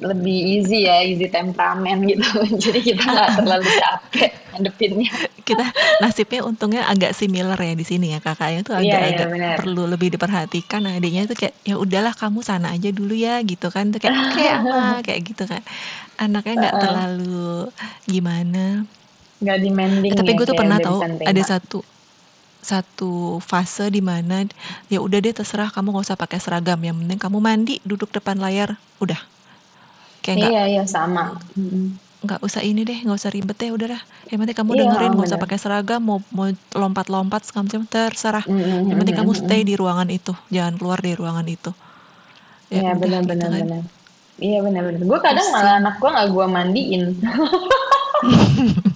lebih 0.00 0.38
easy 0.56 0.88
ya, 0.88 1.04
easy 1.04 1.28
temperamen 1.28 2.00
gitu. 2.08 2.24
Jadi 2.64 2.80
kita 2.80 3.04
nggak 3.04 3.30
terlalu 3.36 3.68
capek 3.76 4.30
ngadepinnya. 4.50 5.12
kita 5.44 5.66
nasibnya 5.98 6.40
untungnya 6.42 6.82
agak 6.86 7.12
similar 7.12 7.58
ya 7.58 7.74
di 7.74 7.84
sini 7.84 8.14
ya 8.14 8.18
kakaknya 8.18 8.64
tuh 8.64 8.72
Iya, 8.78 8.96
agak-agak 8.96 9.28
benar. 9.34 9.56
perlu 9.60 9.82
lebih 9.84 10.08
diperhatikan 10.14 10.82
adiknya 10.88 11.26
tuh 11.26 11.36
kayak 11.36 11.54
ya 11.60 11.74
udahlah 11.76 12.14
kamu 12.14 12.40
sana 12.40 12.72
aja 12.72 12.88
dulu 12.88 13.12
ya 13.12 13.42
gitu 13.42 13.68
kan 13.68 13.90
tuh 13.90 13.98
kayak 13.98 14.14
oke 14.16 14.44
ama 14.62 15.02
kayak 15.02 15.20
gitu 15.26 15.44
kan 15.44 15.60
anaknya 16.16 16.54
nggak 16.56 16.74
Heeh. 16.74 16.82
terlalu 16.86 17.52
gimana 18.06 18.64
Nggak 19.40 19.58
demanding 19.60 20.12
Eh, 20.12 20.16
tapi 20.16 20.30
ya, 20.30 20.36
gue 20.38 20.46
tuh 20.46 20.54
kayak 20.54 20.60
pernah 20.62 20.78
tahu 20.80 20.98
ada 21.02 21.42
satu 21.42 21.78
satu 22.60 23.40
fase 23.40 23.88
di 23.88 24.04
mana 24.04 24.44
ya 24.92 25.00
udah 25.00 25.18
deh 25.20 25.32
terserah 25.32 25.72
kamu 25.72 25.96
nggak 25.96 26.06
usah 26.12 26.18
pakai 26.20 26.38
seragam 26.38 26.80
yang 26.80 26.96
penting 27.00 27.18
kamu 27.18 27.38
mandi 27.40 27.74
duduk 27.82 28.12
depan 28.12 28.36
layar 28.36 28.76
udah 29.00 29.20
kayak 30.20 30.36
nggak 30.44 30.52
Iya, 30.52 30.62
iya 30.68 30.84
sama. 30.84 31.40
Nggak 32.20 32.40
usah 32.44 32.60
ini 32.60 32.84
deh, 32.84 33.00
nggak 33.00 33.16
usah 33.16 33.32
ribet 33.32 33.56
deh, 33.56 33.72
udahlah. 33.72 33.96
Yang 34.28 34.38
penting 34.44 34.56
kamu 34.60 34.72
Iya, 34.76 34.80
dengerin, 34.84 35.12
nggak 35.16 35.28
usah 35.32 35.40
pakai 35.40 35.56
seragam, 35.56 36.00
mau 36.04 36.18
mau 36.36 36.52
lompat-lompat 36.76 37.48
segala 37.48 37.80
terserah. 37.88 38.44
Mm, 38.44 38.60
mm, 38.60 38.82
Yang 38.92 38.98
penting 39.00 39.16
kamu 39.16 39.32
stay 39.32 39.60
di 39.64 39.74
ruangan 39.80 40.08
itu, 40.12 40.32
jangan 40.52 40.76
keluar 40.76 41.00
dari 41.00 41.16
ruangan 41.16 41.46
itu. 41.48 41.72
Ya 42.70 42.84
Iya 42.84 42.92
udah 42.92 43.00
benar 43.00 43.22
gitu 43.24 43.28
benar 43.30 43.48
kan. 43.50 43.64
benar. 43.64 43.82
Iya 44.40 44.58
benar 44.66 44.82
benar. 44.88 45.02
Gue 45.10 45.20
kadang 45.24 45.48
malah 45.52 45.74
Pusing. 45.74 45.80
anak 45.80 45.94
gue 46.00 46.10
nggak 46.14 46.28
gue 46.34 46.46
mandiin. 46.46 47.02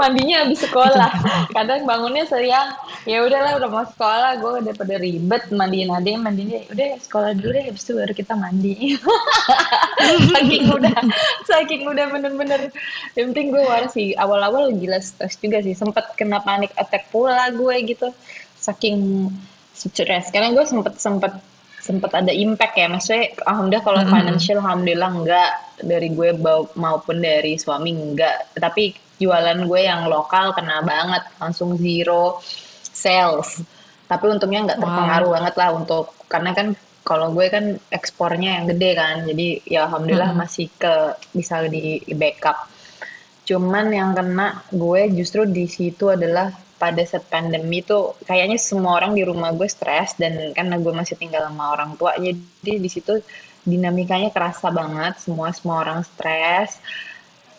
Mandinya 0.00 0.36
habis 0.48 0.64
sekolah. 0.64 1.12
kan. 1.12 1.44
Kadang 1.56 1.84
bangunnya 1.84 2.24
siang. 2.24 2.72
Ya 3.04 3.20
udahlah 3.20 3.60
udah 3.60 3.68
mau 3.68 3.84
sekolah, 3.84 4.40
gue 4.40 4.52
udah 4.64 4.72
pada 4.72 4.96
ribet 4.96 5.52
mandiin 5.52 5.92
adek 5.92 6.16
mandiin 6.16 6.48
dia. 6.48 6.62
Udah 6.72 6.86
sekolah 7.04 7.36
dulu 7.36 7.52
deh, 7.52 7.64
habis 7.68 7.84
itu 7.84 7.92
baru 8.00 8.12
kita 8.16 8.32
mandi. 8.32 8.96
saking 10.32 10.64
udah, 10.72 10.98
saking 11.44 11.82
udah 11.84 12.06
bener-bener. 12.08 12.72
Yang 13.12 13.26
penting 13.32 13.46
gue 13.52 13.62
waras 13.68 13.92
sih. 13.92 14.16
Awal-awal 14.16 14.72
gila 14.72 15.04
stres 15.04 15.36
juga 15.36 15.60
sih. 15.60 15.76
Sempet 15.76 16.16
kena 16.16 16.40
panic 16.40 16.72
attack 16.80 17.12
pula 17.12 17.52
gue 17.52 17.76
gitu. 17.84 18.08
Saking 18.56 19.28
stres. 19.76 20.32
Karena 20.32 20.56
gue 20.56 20.64
sempet 20.64 20.96
sempet 20.96 21.36
sempet 21.80 22.12
ada 22.12 22.28
impact 22.28 22.76
ya 22.76 22.86
maksudnya 22.92 23.32
alhamdulillah 23.48 23.84
kalau 23.88 24.00
Mm-mm. 24.04 24.12
financial 24.12 24.60
alhamdulillah 24.60 25.10
enggak 25.16 25.50
dari 25.80 26.08
gue 26.12 26.30
maupun 26.76 27.16
dari 27.24 27.56
suami 27.56 27.90
enggak 27.96 28.52
tapi 28.52 28.92
jualan 29.20 29.58
gue 29.70 29.80
yang 29.84 30.08
lokal 30.08 30.56
kena 30.56 30.80
banget 30.82 31.22
langsung 31.42 31.76
zero 31.76 32.40
sales 33.02 33.62
tapi 34.10 34.24
untungnya 34.26 34.60
nggak 34.66 34.78
Wow. 34.80 34.84
terpengaruh 34.88 35.30
banget 35.36 35.54
lah 35.60 35.70
untuk 35.76 36.04
karena 36.32 36.50
kan 36.58 36.66
kalau 37.06 37.32
gue 37.36 37.46
kan 37.54 37.64
ekspornya 37.90 38.50
yang 38.60 38.64
gede 38.70 38.90
kan 38.96 39.16
jadi 39.28 39.46
ya 39.64 39.80
alhamdulillah 39.86 40.30
Mm-mm. 40.32 40.42
masih 40.42 40.66
ke 40.82 40.94
bisa 41.36 41.62
di 41.68 41.84
backup 42.16 42.58
cuman 43.48 43.86
yang 43.90 44.10
kena 44.14 44.62
gue 44.70 45.10
justru 45.18 45.42
di 45.48 45.66
situ 45.66 46.06
adalah 46.12 46.48
pada 46.80 47.02
saat 47.04 47.26
pandemi 47.28 47.84
tuh 47.84 48.16
kayaknya 48.24 48.56
semua 48.56 48.96
orang 48.98 49.12
di 49.18 49.22
rumah 49.26 49.50
gue 49.52 49.68
stres 49.68 50.16
dan 50.16 50.54
karena 50.56 50.80
gue 50.80 50.92
masih 50.94 51.16
tinggal 51.18 51.44
sama 51.48 51.74
orang 51.74 51.92
tua 51.98 52.16
jadi 52.16 52.72
di 52.78 52.90
situ 52.90 53.20
dinamikanya 53.66 54.32
kerasa 54.32 54.72
banget 54.72 55.20
semua 55.20 55.52
semua 55.52 55.84
orang 55.84 56.00
stres 56.06 56.80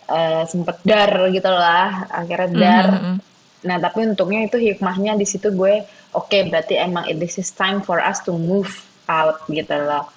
eh, 0.08 0.44
sempet 0.48 0.78
dar 0.82 1.12
gitu 1.30 1.52
lah 1.52 2.08
akhirnya 2.10 2.50
dar 2.56 2.88
Mhm, 2.90 3.02
mhm. 3.02 3.18
nah 3.62 3.78
tapi 3.78 4.10
untungnya 4.10 4.50
itu 4.50 4.58
hikmahnya 4.58 5.14
di 5.14 5.26
situ 5.30 5.54
gue 5.54 5.86
oke 6.12 6.38
berarti 6.50 6.82
emang 6.82 7.06
this 7.22 7.38
is 7.38 7.54
time 7.54 7.78
for 7.82 8.02
us 8.02 8.18
to 8.22 8.34
move 8.34 8.70
out 9.06 9.38
gitu 9.46 9.76
loh 9.76 10.10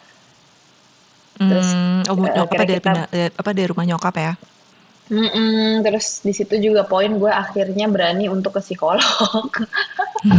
terus 1.35 1.67
Hmm, 1.67 2.07
oh, 2.07 2.17
eh, 2.31 2.47
apa 2.47 2.63
dari 2.63 2.79
kita 2.79 2.93
eh, 3.11 3.29
apa 3.35 3.51
dari 3.51 3.67
rumah 3.67 3.83
nyokap 3.85 4.15
ya? 4.15 4.33
Mm-mm, 5.05 5.83
terus 5.85 6.25
di 6.25 6.33
situ 6.33 6.57
juga 6.57 6.87
poin 6.89 7.13
gue 7.13 7.29
akhirnya 7.29 7.91
berani 7.91 8.31
untuk 8.31 8.57
ke 8.57 8.61
psikolog 8.65 9.51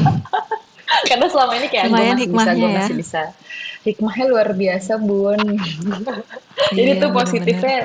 karena 1.07 1.25
selama 1.29 1.53
ini 1.59 1.67
kayak 1.69 1.85
gue 1.91 2.01
masih 2.01 2.27
bisa 2.31 2.51
gue 2.55 2.69
ya. 2.69 2.77
masih 2.79 2.95
bisa 2.97 3.21
hikmahnya 3.85 4.25
luar 4.25 4.49
biasa 4.55 4.97
bun 4.97 5.37
jadi 6.73 6.91
Iya, 6.97 7.01
tuh 7.05 7.09
positifnya 7.13 7.77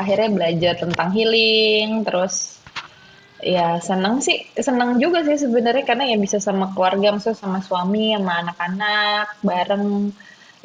akhirnya 0.00 0.28
belajar 0.36 0.74
tentang 0.82 1.08
healing 1.16 1.88
terus 2.06 2.34
ya 3.54 3.66
seneng 3.88 4.14
sih 4.26 4.36
seneng 4.66 4.90
juga 5.02 5.18
sih 5.28 5.38
sebenarnya 5.44 5.84
karena 5.90 6.04
ya 6.12 6.16
bisa 6.24 6.38
sama 6.48 6.64
keluarga 6.74 7.08
maksudnya 7.14 7.38
sama 7.44 7.58
suami 7.68 8.04
sama 8.16 8.32
anak-anak 8.42 9.24
bareng. 9.48 9.84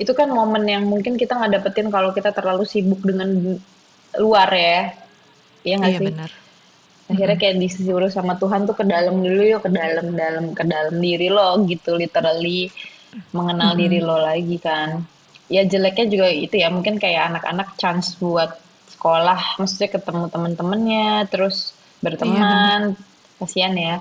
Itu 0.01 0.11
kan 0.19 0.29
momen 0.37 0.63
yang 0.73 0.83
mungkin 0.91 1.13
kita 1.21 1.31
nggak 1.37 1.53
dapetin 1.61 1.87
kalau 1.95 2.09
kita 2.17 2.29
terlalu 2.37 2.63
sibuk 2.73 3.01
dengan 3.09 3.29
luar 4.23 4.49
ya. 4.67 4.77
Iya 5.65 5.75
nggak 5.81 5.95
Iya 5.95 5.99
sih? 5.99 6.11
benar. 6.15 6.31
akhirnya 7.11 7.37
kayak 7.41 7.57
disuruh 7.63 8.11
sama 8.17 8.33
Tuhan 8.41 8.61
tuh 8.69 8.75
ke 8.79 8.85
dalam 8.93 9.15
dulu 9.25 9.41
yuk 9.51 9.61
ke 9.67 9.71
dalam 9.79 10.07
dalam 10.21 10.45
ke 10.57 10.63
dalam 10.73 10.95
diri 11.05 11.27
lo 11.37 11.49
gitu 11.71 11.91
literally 12.01 12.71
mengenal 13.37 13.71
diri 13.81 13.97
Mm-mm. 13.97 14.07
lo 14.07 14.17
lagi 14.29 14.57
kan. 14.67 14.89
Ya 15.55 15.61
jeleknya 15.71 16.05
juga 16.13 16.27
itu 16.45 16.55
ya 16.63 16.69
mungkin 16.75 16.95
kayak 17.03 17.23
anak-anak 17.29 17.69
chance 17.81 18.07
buat 18.23 18.51
sekolah 19.03 19.59
maksudnya 19.59 19.89
ketemu 19.91 20.31
temen-temennya 20.31 21.27
terus 21.27 21.75
Iya 21.99 21.99
berteman 22.07 22.81
kasihan 23.35 23.75
ya 23.75 23.95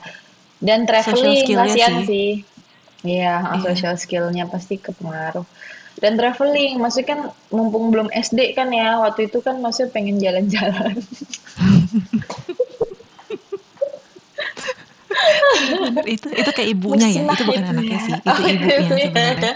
dan 0.63 0.87
traveling 0.87 1.43
kasihan 1.43 2.07
sih. 2.07 2.07
sih 2.07 2.31
iya 3.03 3.43
Iya. 3.43 3.59
social 3.67 3.99
skillnya 3.99 4.47
pasti 4.47 4.79
kepengaruh 4.79 5.43
dan 5.99 6.15
traveling 6.15 6.79
maksudnya 6.79 7.09
kan 7.11 7.21
mumpung 7.51 7.91
belum 7.91 8.15
SD 8.15 8.55
kan 8.55 8.71
ya 8.71 9.03
waktu 9.03 9.27
itu 9.27 9.43
kan 9.43 9.59
maksudnya 9.59 9.91
pengen 9.91 10.23
jalan-jalan 10.23 10.95
itu 16.07 16.29
itu 16.33 16.51
kayak 16.51 16.71
ibunya 16.75 17.07
ya, 17.11 17.23
musnah 17.23 17.35
itu 17.37 17.45
bukan 17.45 17.63
itu 17.63 17.71
anaknya 17.75 17.99
ya 17.99 18.07
sih, 18.07 18.15
itu 18.19 18.31
oh 18.31 18.39
ibunya 18.47 18.79
iya 18.79 18.89
sebenarnya. 19.03 19.53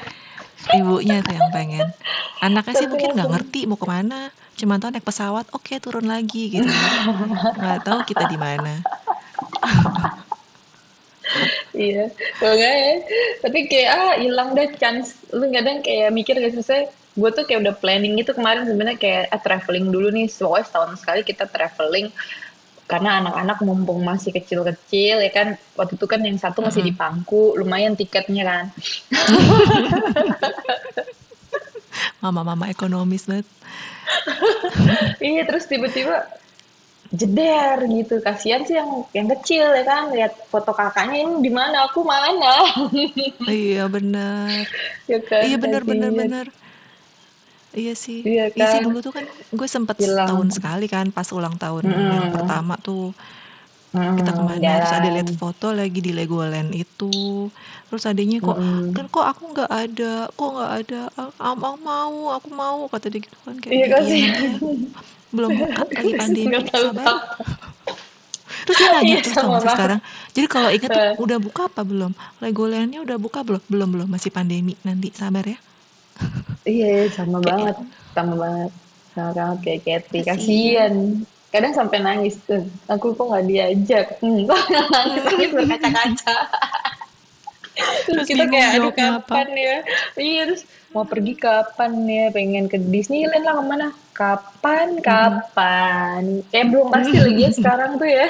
Ibunya 0.75 1.23
tuh 1.23 1.35
yang 1.35 1.51
pengen. 1.55 1.87
Anaknya 2.43 2.75
sih 2.75 2.89
mungkin 2.91 3.15
nggak 3.15 3.31
ngerti 3.31 3.61
mau 3.71 3.79
ke 3.79 3.87
mana, 3.87 4.35
cuma 4.59 4.81
tahu 4.83 4.91
naik 4.91 5.07
pesawat, 5.07 5.47
oke 5.55 5.75
turun 5.79 6.11
lagi 6.11 6.51
gitu. 6.51 6.67
Nggak 7.61 7.87
tahu 7.87 7.99
kita 8.03 8.27
di 8.27 8.39
mana. 8.39 8.83
Iya, 11.77 12.09
nggak 12.41 12.55
ya. 12.57 12.95
Tapi 13.45 13.59
kayak 13.69 13.91
ah 13.93 14.15
hilang 14.17 14.57
deh 14.57 14.73
chance. 14.81 15.21
Lu 15.31 15.47
kadang 15.53 15.85
kayak 15.85 16.09
mikir 16.15 16.39
gak 16.41 16.55
sih 16.57 16.65
saya, 16.65 16.83
gue 16.89 17.31
tuh 17.37 17.45
kayak 17.45 17.61
udah 17.69 17.75
planning 17.77 18.17
itu 18.17 18.33
kemarin 18.33 18.65
sebenarnya 18.65 18.97
kayak 18.97 19.25
ah, 19.31 19.41
traveling 19.43 19.93
dulu 19.93 20.09
nih. 20.09 20.27
Pokoknya 20.31 20.65
setahun 20.65 20.91
sekali 20.99 21.21
kita 21.23 21.45
traveling 21.51 22.09
karena 22.87 23.19
anak-anak 23.19 23.59
mumpung 23.67 24.07
masih 24.07 24.31
kecil-kecil 24.31 25.19
ya 25.19 25.31
kan. 25.35 25.59
Waktu 25.75 25.99
itu 25.99 26.07
kan 26.07 26.23
yang 26.23 26.39
satu 26.39 26.63
masih 26.63 26.87
di. 26.87 26.95
Pangku, 26.95 27.59
lumayan 27.59 27.99
tiketnya 27.99 28.47
kan. 28.47 28.65
Mama-mama 32.23 32.71
ekonomis 32.71 33.27
banget. 33.27 33.47
Iya, 35.19 35.43
terus 35.51 35.67
tiba-tiba 35.67 36.31
jeder 37.11 37.83
gitu. 37.91 38.23
Kasihan 38.23 38.63
sih 38.63 38.79
yang 38.79 39.03
yang 39.11 39.27
kecil 39.35 39.67
ya 39.75 39.83
kan. 39.83 40.15
Lihat 40.15 40.47
foto 40.47 40.71
kakaknya 40.71 41.27
ini 41.27 41.43
di 41.43 41.51
mana, 41.51 41.91
aku 41.91 42.07
mana. 42.07 42.71
Iya 43.51 43.91
benar. 43.91 44.63
ya 45.11 45.19
kan, 45.27 45.43
Iya 45.43 45.59
benar 45.59 45.83
benar 45.83 46.15
benar. 46.15 46.47
Iya 47.81 47.93
sih. 48.05 48.19
Iya 48.27 48.45
Iya 48.57 48.65
sih 48.73 48.79
kan, 48.79 48.85
dulu 48.85 48.97
tuh 49.07 49.13
kan 49.17 49.25
gue 49.59 49.69
sempet 49.75 49.97
hilang. 49.99 50.09
setahun 50.09 50.49
sekali 50.57 50.85
kan 50.95 51.07
pas 51.17 51.29
ulang 51.39 51.57
tahun 51.63 51.87
yang 52.15 52.27
Mm-mm. 52.27 52.33
pertama 52.35 52.73
tuh. 52.87 53.03
Kita 54.17 54.31
Mm, 54.31 54.39
ke 54.39 54.43
mana 54.51 54.71
terus 54.81 54.93
ada 54.97 55.09
lihat 55.15 55.29
jalan. 55.29 55.37
foto 55.41 55.67
lagi 55.79 55.99
di 56.07 56.11
Legoland 56.19 56.71
itu. 56.73 57.05
Terus 57.89 58.05
adanya 58.11 58.37
kok 58.47 58.57
Mm-mm. 58.57 58.95
kan 58.95 59.05
kok 59.15 59.25
aku 59.31 59.43
nggak 59.53 59.71
ada 59.83 60.05
kok 60.37 60.49
nggak 60.57 60.73
ada 60.81 60.97
aku 61.37 61.77
mau 61.89 62.15
aku 62.37 62.49
mau 62.63 62.79
kata 62.93 63.07
dia 63.13 63.21
gitu 63.27 63.37
kan 63.47 63.57
kayak 63.65 63.77
Iya 63.77 63.97
iya 64.09 64.17
namanya 64.17 64.29
belum 65.35 65.53
buka 65.61 65.81
lagi 65.91 66.11
pandemi 66.21 66.61
sabar. 66.73 67.13
terus 68.65 68.79
dia 68.81 68.89
nanya 68.95 69.15
Iya 69.15 69.21
terus 69.23 69.39
sama 69.43 69.59
sih 69.63 69.69
banget. 69.69 69.75
sekarang. 69.75 70.01
Jadi 70.37 70.47
kalau 70.55 70.69
ingat 70.77 70.91
tuh 70.97 71.05
Eh, 71.05 71.17
udah 71.25 71.39
buka 71.47 71.63
apa 71.71 71.83
belum? 71.91 72.13
Legolandnya 72.43 72.99
udah 73.07 73.17
buka 73.25 73.41
belum? 73.47 73.63
Belum 73.73 73.89
belum 73.95 74.09
masih 74.15 74.31
pandemi. 74.37 74.73
Nanti 74.87 75.09
sabar 75.21 75.45
ya 75.53 75.59
Iya, 76.67 77.07
sama 77.15 77.39
kayak 77.39 77.47
banget, 77.47 77.77
sama 78.11 78.35
banget, 78.35 78.71
sama 79.15 79.31
banget 79.33 79.59
kayak 79.63 79.81
Kathy. 79.87 80.21
Kasian. 80.27 80.95
Kadang 81.55 81.73
sampai 81.73 81.99
nangis 82.03 82.37
tuh. 82.43 82.67
Aku 82.91 83.15
kok 83.15 83.27
nggak 83.31 83.47
diajak. 83.47 84.07
Hmm, 84.19 84.45
nangis 84.95 85.23
nangis 85.23 85.51
berkaca-kaca. 85.55 86.37
Terus 87.77 88.25
terus 88.25 88.27
kita 88.27 88.45
kayak, 88.51 88.69
aduh 88.73 88.91
jawabnya 88.91 89.07
apa 89.07 89.21
kapan 89.23 89.49
ya? 89.55 89.77
Iya, 90.17 90.43
terus 90.51 90.63
mau 90.91 91.05
pergi 91.07 91.33
kapan 91.39 91.93
ya? 92.09 92.25
Pengen 92.35 92.67
ke 92.67 92.79
Disneyland 92.83 93.45
lah 93.47 93.55
ke 93.55 93.63
mana? 93.63 93.89
Kapan? 94.17 94.87
Mm-mm. 94.99 95.07
Kapan? 95.07 96.23
Kayak 96.51 96.67
belum 96.73 96.89
pasti 96.91 97.17
lagi 97.21 97.43
ya 97.47 97.51
sekarang 97.55 97.91
tuh 98.01 98.11
ya. 98.11 98.29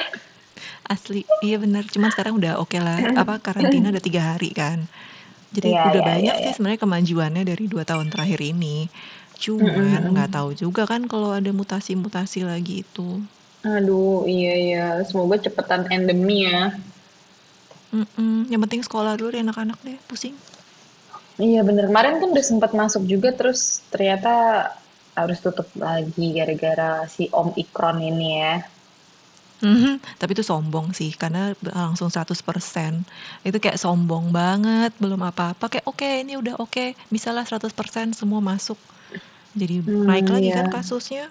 asli 0.87 1.27
iya 1.43 1.59
benar 1.59 1.83
cuman 1.83 2.09
sekarang 2.15 2.39
udah 2.39 2.63
oke 2.63 2.79
lah 2.79 2.97
apa 3.19 3.43
karantina 3.43 3.91
udah 3.91 4.03
tiga 4.03 4.33
hari 4.35 4.55
kan 4.55 4.87
jadi 5.57 5.69
Iya, 5.69 5.81
udah 5.87 6.01
iya, 6.01 6.09
iya, 6.21 6.31
banyak 6.31 6.35
sih 6.43 6.51
iya. 6.51 6.53
sebenarnya 6.53 6.81
kemajuannya 6.85 7.43
dari 7.51 7.63
dua 7.73 7.83
tahun 7.89 8.07
terakhir 8.13 8.39
ini 8.53 8.77
Mm, 9.59 9.67
cuman 9.77 10.01
nggak 10.13 10.29
tahu 10.35 10.49
juga 10.61 10.81
kan 10.91 11.01
kalau 11.11 11.29
ada 11.37 11.51
mutasi-mutasi 11.59 12.39
lagi 12.51 12.73
itu 12.85 13.01
Aduh, 13.75 14.17
iya 14.33 14.51
iya. 14.65 14.83
Semoga 15.09 15.35
cepetan 15.45 15.81
endemi 15.95 16.35
ya. 16.49 16.59
Mm-mm. 17.95 18.47
yang 18.51 18.61
penting 18.63 18.81
sekolah 18.87 19.13
dulu 19.19 19.29
deh 19.35 19.43
anak-anak 19.45 19.79
deh 19.87 19.97
pusing 20.07 20.35
Iya 21.47 21.59
bener, 21.67 21.85
kemarin 21.89 22.15
kan 22.21 22.29
udah 22.33 22.45
sempat 22.51 22.71
masuk 22.81 23.03
juga 23.11 23.29
terus 23.37 23.59
ternyata 23.93 24.29
harus 25.19 25.37
tutup 25.45 25.67
lagi 25.87 26.25
gara-gara 26.37 26.91
si 27.15 27.23
Om 27.39 27.49
Ikron 27.63 27.97
ini 28.09 28.27
ya. 28.41 28.53
Mhm, 29.57 29.97
tapi 30.21 30.37
itu 30.37 30.45
sombong 30.45 30.93
sih 30.93 31.09
karena 31.17 31.57
langsung 31.73 32.13
100% 32.13 33.01
itu 33.41 33.57
kayak 33.57 33.81
sombong 33.81 34.29
banget 34.29 34.93
belum 35.01 35.17
apa-apa 35.25 35.65
kayak 35.65 35.85
oke 35.89 36.05
ini 36.05 36.37
udah 36.37 36.61
oke 36.61 36.93
bisa 37.09 37.33
lah 37.33 37.41
100% 37.41 38.13
semua 38.13 38.37
masuk 38.37 38.77
jadi 39.57 39.81
naik 40.05 40.29
Hmm, 40.29 40.37
lagi 40.37 40.49
iya. 40.53 40.57
kan 40.61 40.67
kasusnya 40.69 41.25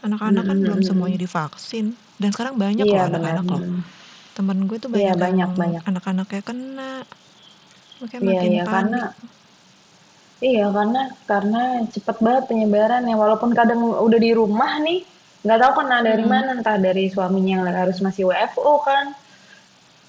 Anak-anak 0.00 0.44
kan 0.48 0.58
belum 0.62 0.80
semuanya 0.86 1.18
divaksin 1.18 1.86
dan 2.22 2.30
sekarang 2.32 2.54
banyak 2.56 2.86
loh 2.86 2.94
Iya, 2.94 3.02
benar 3.10 3.18
anak-anak 3.18 3.46
loh. 3.50 3.62
Temen 4.38 4.58
gue 4.70 4.78
tuh 4.78 4.90
Iya, 4.94 5.12
banyak 5.12 5.16
banyak 5.18 5.42
yang 5.42 5.52
banyak. 5.60 5.82
anak-anaknya 5.90 6.42
kena. 6.46 6.92
Makanya 8.00 8.22
Iya, 8.22 8.30
makin 8.30 8.50
iya, 8.54 8.62
karena 8.64 9.00
panik. 9.02 9.12
iya, 10.48 10.64
karena 10.76 11.00
karena 11.30 11.62
cepet 11.94 12.16
banget 12.24 12.44
penyebarannya. 12.50 13.14
Walaupun 13.22 13.50
kadang 13.58 13.80
udah 14.06 14.20
di 14.22 14.30
rumah 14.40 14.72
nih, 14.86 14.98
nggak 15.44 15.60
tahu 15.62 15.72
kena 15.78 15.98
dari 16.08 16.24
Mm-mm. 16.24 16.32
mana, 16.32 16.50
entah 16.58 16.76
dari 16.86 17.04
suaminya 17.14 17.52
yang 17.62 17.64
harus 17.80 17.98
masih 18.06 18.22
WFO 18.30 18.74
kan, 18.88 19.06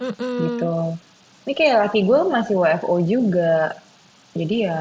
Mm-mm. 0.02 0.40
gitu. 0.44 0.76
Ini 1.46 1.54
kayak 1.58 1.78
laki 1.88 2.00
gue 2.10 2.20
masih 2.36 2.56
WFO 2.62 2.96
juga. 3.02 3.54
Jadi 4.38 4.56
ya, 4.68 4.80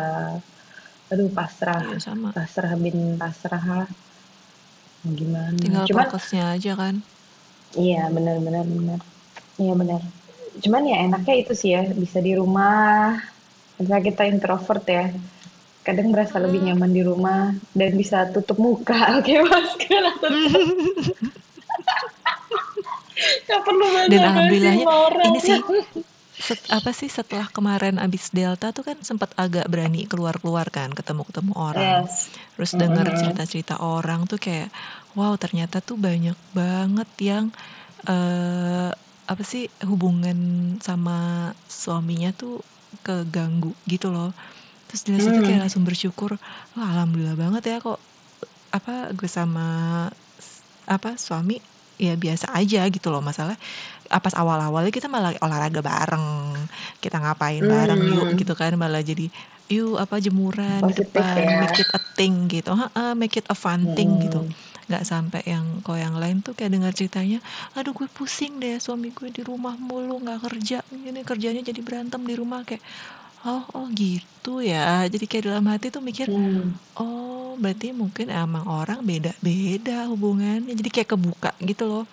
aduh 1.13 1.31
pasrah, 1.39 1.83
Iya 1.83 1.99
sama. 2.01 2.31
pasrah 2.37 2.73
bin 2.85 2.99
pasrah 3.21 3.65
lah. 3.79 3.89
Gimana? 5.19 5.53
Tinggal 5.63 5.87
Cuman 5.89 6.07
prokesnya 6.11 6.43
aja 6.55 6.73
kan. 6.81 6.95
Iya, 7.77 8.03
benar 8.17 8.37
benar 8.47 8.65
benar. 8.75 9.01
Iya 9.63 9.73
benar. 9.81 10.01
Cuman 10.65 10.83
ya 10.91 10.97
enaknya 11.07 11.35
itu 11.43 11.53
sih 11.61 11.71
ya, 11.77 11.83
bisa 12.03 12.19
di 12.27 12.33
rumah. 12.41 13.19
Misalnya 13.79 14.05
kita 14.11 14.23
introvert 14.33 14.85
ya, 14.97 15.05
kadang 15.89 16.09
merasa 16.13 16.37
lebih 16.45 16.59
Hmm. 16.61 16.67
nyaman 16.67 16.91
di 16.97 17.03
rumah 17.11 17.41
dan 17.79 17.91
bisa 18.01 18.17
tutup 18.35 18.59
muka, 18.67 18.99
oke 19.19 19.35
masker 19.51 20.03
atau 20.13 20.29
nggak 23.47 23.61
perlu 23.67 23.87
Dan 24.11 24.21
alhamdulillahnya 24.29 24.85
ini 25.27 25.39
sih 25.43 25.59
set- 26.47 26.71
apa 26.79 26.91
sih 26.95 27.11
setelah 27.11 27.49
kemarin 27.57 27.97
abis 28.05 28.25
Delta 28.37 28.71
tuh 28.77 28.85
kan 28.89 28.99
sempat 29.03 29.31
agak 29.45 29.67
berani 29.73 30.07
keluar-keluar 30.11 30.67
kan, 30.77 30.91
ketemu-ketemu 30.99 31.53
orang. 31.59 32.05
Yes. 32.05 32.31
Terus 32.55 32.71
denger 32.81 33.07
Mm-mm. 33.11 33.19
cerita-cerita 33.21 33.75
orang 33.83 34.21
tuh 34.31 34.39
kayak 34.47 34.69
wow 35.19 35.35
ternyata 35.43 35.77
tuh 35.89 35.97
banyak 36.07 36.37
banget 36.59 37.09
yang 37.31 37.45
eh 38.09 38.91
apa 39.33 39.43
sih 39.53 39.63
hubungan 39.91 40.39
sama 40.87 41.13
suaminya 41.69 42.31
tuh 42.41 42.53
keganggu 43.07 43.71
gitu 43.93 44.07
loh. 44.15 44.31
Terus 44.89 45.03
dari 45.05 45.21
situ 45.21 45.41
kayak 45.45 45.61
Hmm. 45.61 45.69
langsung 45.69 45.85
bersyukur, 45.85 46.41
wah 46.75 46.89
alhamdulillah 46.97 47.37
banget 47.37 47.63
ya 47.71 47.77
kok 47.85 48.01
apa 48.73 49.13
gue 49.17 49.29
sama 49.29 49.69
apa 50.89 51.11
suami 51.21 51.61
ya 51.99 52.15
biasa 52.15 52.55
aja 52.55 52.87
gitu 52.95 53.11
loh 53.11 53.21
masalah 53.21 53.59
apa 54.09 54.29
awal-awalnya 54.37 54.93
kita 54.95 55.09
malah 55.11 55.35
olahraga 55.43 55.83
bareng 55.83 56.27
kita 57.03 57.19
ngapain 57.19 57.65
bareng 57.67 58.07
yuk 58.07 58.29
Hmm. 58.31 58.39
gitu 58.39 58.55
kan 58.55 58.73
malah 58.79 59.03
jadi 59.03 59.29
yuk 59.69 59.99
apa 60.01 60.17
jemuran 60.23 60.87
di 60.89 60.95
depan 60.97 61.43
ya. 61.43 61.59
make 61.61 61.83
it 61.83 61.91
a 61.93 62.01
thing 62.17 62.47
gitu 62.49 62.73
Ha-ha, 62.73 63.13
make 63.19 63.37
it 63.37 63.47
a 63.51 63.57
fun 63.59 63.91
thing 63.99 64.23
gitu 64.23 64.47
Hmm. 64.47 64.55
nggak 64.89 65.05
sampai 65.05 65.43
yang 65.45 65.83
kok 65.85 65.99
yang 66.01 66.15
lain 66.17 66.41
tuh 66.47 66.55
kayak 66.57 66.73
dengar 66.73 66.93
ceritanya 66.97 67.43
aduh 67.77 67.93
gue 67.93 68.09
pusing 68.09 68.57
deh 68.63 68.79
suami 68.81 69.11
gue 69.13 69.29
di 69.35 69.43
rumah 69.45 69.75
mulu 69.77 70.23
nggak 70.25 70.41
kerja 70.49 70.87
ini 70.95 71.21
kerjanya 71.27 71.61
jadi 71.67 71.81
berantem 71.85 72.23
di 72.25 72.35
rumah 72.39 72.63
kayak 72.65 72.81
oh 73.47 73.63
oh 73.75 73.87
gitu 73.95 74.59
ya 74.65 75.07
jadi 75.07 75.25
kayak 75.31 75.45
dalam 75.47 75.65
hati 75.71 75.93
tuh 75.95 76.03
mikir 76.03 76.27
Hmm. 76.27 76.75
oh 76.99 77.55
berarti 77.59 77.91
mungkin 77.95 78.31
emang 78.31 78.65
orang 78.67 79.03
beda-beda 79.03 80.07
hubungannya 80.11 80.75
jadi 80.75 80.91
kayak 80.95 81.11
kebuka 81.15 81.51
gitu 81.63 81.85
loh 81.87 82.05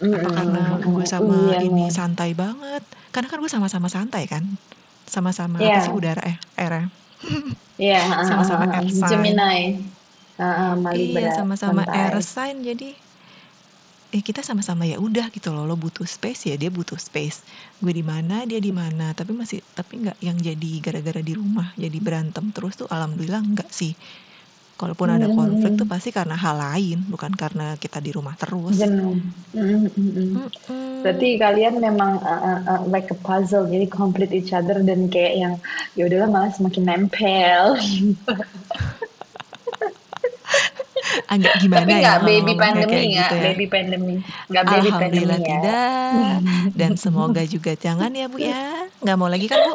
apa 0.00 0.28
karena 0.32 0.62
gue 0.80 1.04
sama 1.04 1.36
Iya. 1.52 1.60
ini 1.60 1.84
santai 1.92 2.32
banget 2.32 2.80
karena 3.12 3.28
kan 3.28 3.38
gue 3.40 3.52
sama-sama 3.52 3.88
santai 3.92 4.24
kan 4.24 4.44
sama-sama 5.04 5.60
apa 5.60 5.68
Iya. 5.68 5.80
sih 5.84 5.92
udara 5.92 6.22
eh 6.24 6.36
air 6.56 6.72
Iya, 7.80 7.96
Sama-sama 8.28 8.68
air 8.76 8.92
sign. 8.92 9.08
Gemini. 9.08 9.60
Iya 10.92 11.32
sama-sama 11.32 11.84
santai. 11.88 12.00
air 12.00 12.14
sign 12.20 12.56
jadi 12.60 12.88
eh 14.10 14.22
kita 14.26 14.42
sama-sama 14.42 14.86
ya 14.90 14.98
udah 14.98 15.30
gitu 15.30 15.54
loh. 15.54 15.70
Lo 15.70 15.78
butuh 15.78 16.06
space 16.06 16.50
ya 16.50 16.54
dia 16.58 16.70
butuh 16.70 16.98
space. 16.98 17.46
Gue 17.78 17.94
di 17.94 18.02
mana 18.02 18.42
dia 18.46 18.58
di 18.58 18.74
mana. 18.74 19.14
Tapi 19.14 19.30
masih 19.34 19.62
tapi 19.74 20.02
nggak 20.02 20.18
yang 20.22 20.38
jadi 20.38 20.70
gara-gara 20.82 21.22
di 21.22 21.34
rumah 21.34 21.70
jadi 21.78 21.98
berantem 22.02 22.50
terus 22.50 22.74
tuh 22.80 22.88
alhamdulillah 22.90 23.42
enggak 23.42 23.70
sih. 23.70 23.94
Kalaupun 24.80 25.12
ada 25.12 25.28
Hmm, 25.28 25.30
konflik 25.30 25.72
hmm, 25.72 25.76
tuh 25.76 25.84
pasti 25.84 26.10
karena 26.10 26.34
hal 26.34 26.56
lain 26.56 27.04
bukan 27.06 27.30
karena 27.36 27.76
kita 27.76 28.00
di 28.00 28.10
rumah 28.16 28.34
terus. 28.34 28.80
Jenuh. 28.80 29.12
Mm, 29.52 29.92
mm, 29.92 30.12
mm. 30.16 30.32
Berarti 31.04 31.36
kalian 31.36 31.80
memang 31.80 32.16
uh, 32.20 32.42
uh, 32.48 32.60
uh, 32.64 32.80
like 32.88 33.12
a 33.12 33.18
puzzle, 33.18 33.68
jadi 33.68 33.84
complete 33.88 34.32
each 34.32 34.56
other 34.56 34.80
dan 34.80 35.12
kayak 35.12 35.36
yang 35.36 35.54
ya 35.96 36.08
udahlah 36.08 36.28
malah 36.32 36.50
semakin 36.52 36.84
nempel. 36.88 37.76
agak 41.26 41.54
gimana 41.58 41.86
Tapi 41.86 41.94
ya 41.98 42.12
baby 42.20 42.52
pandemi 42.54 42.98
nggak, 43.10 43.10
gitu 43.10 43.34
ya? 43.34 43.42
Baby 43.50 43.66
pandemi, 43.66 44.14
nggak 44.46 44.64
baby 44.64 44.90
pandemi 44.90 44.90
Alhamdulillah 44.90 45.38
ya. 45.38 45.48
tidak. 45.48 46.38
Dan 46.72 46.92
semoga 46.94 47.42
juga 47.44 47.72
jangan 47.74 48.10
ya 48.10 48.26
bu 48.26 48.38
ya. 48.38 48.86
Nggak 49.00 49.16
mau 49.16 49.28
lagi 49.28 49.46
kan 49.46 49.58
bu? 49.60 49.74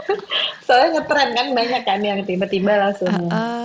Soalnya 0.64 0.88
ngetren 0.98 1.30
kan 1.32 1.48
banyak 1.52 1.82
kan 1.84 2.00
yang 2.00 2.20
tiba-tiba 2.24 2.72
langsung 2.76 3.10
Eh, 3.10 3.20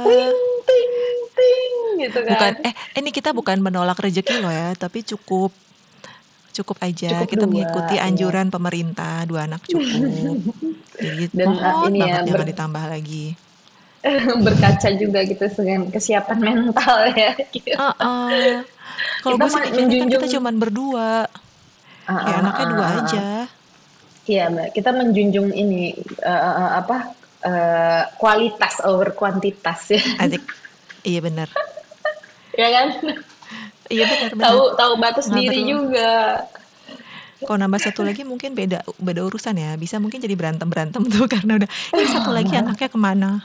eh, 0.07 0.31
ting 0.67 0.93
ting 0.93 1.19
ting 1.33 1.73
gitu 2.01 2.19
kan. 2.23 2.33
bukan 2.33 2.53
eh 2.65 2.75
ini 2.97 3.11
kita 3.11 3.31
bukan 3.31 3.59
menolak 3.59 3.99
rezeki 3.99 4.41
loh 4.41 4.51
ya 4.51 4.73
tapi 4.75 5.03
cukup 5.03 5.53
cukup 6.51 6.77
aja. 6.83 7.15
Cukup 7.15 7.29
kita 7.31 7.45
dua, 7.47 7.51
mengikuti 7.51 7.95
iya. 7.97 8.05
anjuran 8.05 8.51
pemerintah 8.51 9.23
dua 9.25 9.47
anak 9.47 9.63
cukup. 9.65 9.87
Jadi 11.01 11.33
Dan, 11.33 11.57
uh, 11.57 11.57
mohon 11.57 11.89
ini 11.89 11.99
ya, 11.99 12.05
banget 12.05 12.25
jangan 12.29 12.41
ber- 12.45 12.51
ditambah 12.53 12.85
lagi 12.91 13.25
Berkaca 14.47 14.89
juga 14.97 15.21
gitu 15.23 15.45
dengan 15.61 15.93
kesiapan 15.93 16.39
mental 16.41 16.97
ya. 17.21 17.33
Gitu. 17.53 17.77
Ah, 17.77 17.93
ah. 17.97 18.65
kalau 19.21 19.37
Kita 19.37 19.45
gue 19.45 19.51
sih 19.51 19.61
mikirnya 19.61 19.77
kan 19.77 19.89
kita 19.91 19.95
menjunjung- 20.01 20.35
cuman 20.39 20.55
berdua 20.57 21.11
Ah, 22.09 22.17
kayak 22.17 22.33
ah, 22.33 22.41
anaknya 22.43 22.67
dua 22.67 22.87
aja 22.99 23.23
Iya, 24.25 24.45
Mbak. 24.47 24.69
Kita 24.73 24.91
menjunjung 24.95 25.49
ini 25.51 25.83
eh, 26.23 26.31
eh, 26.31 26.71
apa 26.77 26.97
eh, 27.43 28.03
kualitas 28.17 28.79
over 28.85 29.13
kuantitas 29.13 29.91
ya. 29.91 30.03
adik 30.19 30.45
iya 31.03 31.21
benar 31.21 31.49
ya 32.61 32.69
kan? 32.71 32.89
iya 33.89 34.05
benar 34.07 34.31
benar 34.31 34.45
Tahu 34.47 34.63
tahu 34.77 34.93
batas 34.97 35.27
Nggak 35.27 35.41
diri 35.41 35.59
perlu. 35.59 35.71
juga. 35.71 36.13
kalau 37.41 37.57
nambah 37.57 37.81
satu 37.81 38.05
lagi 38.05 38.23
mungkin 38.23 38.53
beda 38.53 38.85
beda 39.01 39.25
urusan 39.25 39.57
ya 39.57 39.73
bisa 39.75 39.97
mungkin 39.97 40.21
jadi 40.21 40.37
berantem 40.37 40.69
berantem 40.69 41.01
tuh 41.09 41.25
karena 41.25 41.57
udah 41.57 41.71
ini 41.97 42.05
satu 42.07 42.31
lagi 42.31 42.53
anaknya 42.53 42.87
ke 42.87 42.99
mana 43.01 43.41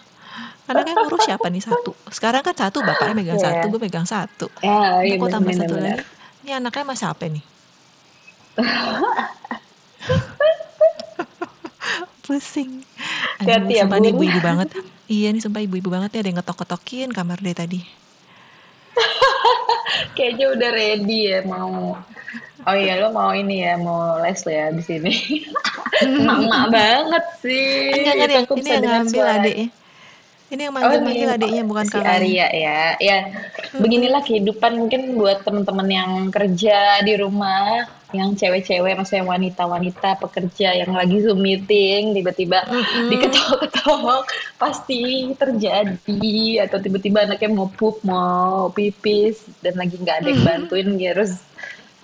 anaknya 0.65 0.93
ngurus 0.97 1.21
siapa 1.23 1.47
nih? 1.47 1.61
Satu. 1.61 1.91
Sekarang 2.09 2.41
kan 2.41 2.55
satu 2.55 2.81
bapaknya 2.81 3.13
megang 3.13 3.37
Iya. 3.37 3.45
satu 3.61 3.65
gue 3.69 3.81
megang 3.81 4.05
satu. 4.05 4.47
Ya, 4.59 5.01
Ini 5.01 5.13
iya 5.13 5.15
kok 5.21 5.29
tambah 5.29 5.51
benar 5.51 5.61
satu 5.65 5.73
benar. 5.77 5.97
lagi 5.99 6.13
ini 6.45 6.53
anaknya 6.53 6.83
mas 6.85 6.99
siapa 7.01 7.25
nih? 7.25 7.41
Pusing. 12.25 12.81
Aduh, 13.41 13.69
ya, 13.69 13.85
sumpah 13.85 13.97
nih 14.01 14.09
ibu-ibu 14.13 14.39
banget. 14.41 14.69
Iya 15.05 15.29
nih 15.29 15.41
sumpah 15.41 15.61
ibu-ibu 15.61 15.89
banget 15.89 16.09
nih 16.13 16.19
ada 16.21 16.29
yang 16.29 16.37
ngetok-ketokin 16.41 17.09
kamar 17.13 17.37
dia 17.37 17.53
tadi. 17.53 17.81
Kayaknya 20.17 20.45
udah 20.53 20.69
ready 20.73 21.19
ya 21.29 21.39
mau. 21.45 21.97
Oh 22.65 22.73
iya 22.73 22.97
lo 22.97 23.13
mau 23.13 23.29
ini 23.29 23.61
ya 23.61 23.77
mau 23.77 24.17
les 24.25 24.41
ya 24.41 24.73
di 24.73 24.81
sini. 24.81 25.13
Emak-emak 26.01 26.65
banget 26.73 27.25
sih. 27.39 27.93
enggak 27.93 28.15
yang 28.25 28.43
aku 28.43 28.53
ini 28.57 28.69
yang 28.69 28.83
ngambil 28.83 29.25
adiknya 29.29 29.67
ini 30.53 30.61
yang 30.69 30.73
Oh, 30.77 30.77
manggil-manggil 30.77 31.25
ini 31.25 31.35
adiknya 31.41 31.63
bukan 31.65 31.85
si 31.89 31.97
kakaknya 31.97 32.13
Arya 32.21 32.47
ya. 32.53 32.81
Ya, 33.01 33.17
beginilah 33.81 34.21
kehidupan 34.21 34.77
mungkin 34.77 35.17
buat 35.17 35.41
teman-teman 35.41 35.87
yang 35.89 36.11
kerja 36.29 37.01
di 37.01 37.13
rumah, 37.17 37.89
yang 38.13 38.37
cewek-cewek, 38.37 38.93
maksudnya 38.93 39.25
wanita-wanita 39.25 40.21
pekerja 40.21 40.85
yang 40.85 40.93
lagi 40.93 41.17
Zoom 41.25 41.41
meeting, 41.41 42.13
tiba-tiba 42.13 42.61
Mm-mm. 42.69 43.09
diketok-ketok, 43.09 44.23
pasti 44.61 45.33
terjadi. 45.33 46.37
Atau 46.61 46.77
tiba-tiba 46.77 47.25
anaknya 47.25 47.49
mau 47.49 47.67
pup, 47.73 48.05
mau 48.05 48.69
pipis, 48.69 49.49
dan 49.65 49.81
lagi 49.81 49.97
nggak 49.97 50.21
ada 50.21 50.29
yang 50.29 50.43
bantuin, 50.45 50.93
dia 50.93 51.17
harus 51.17 51.41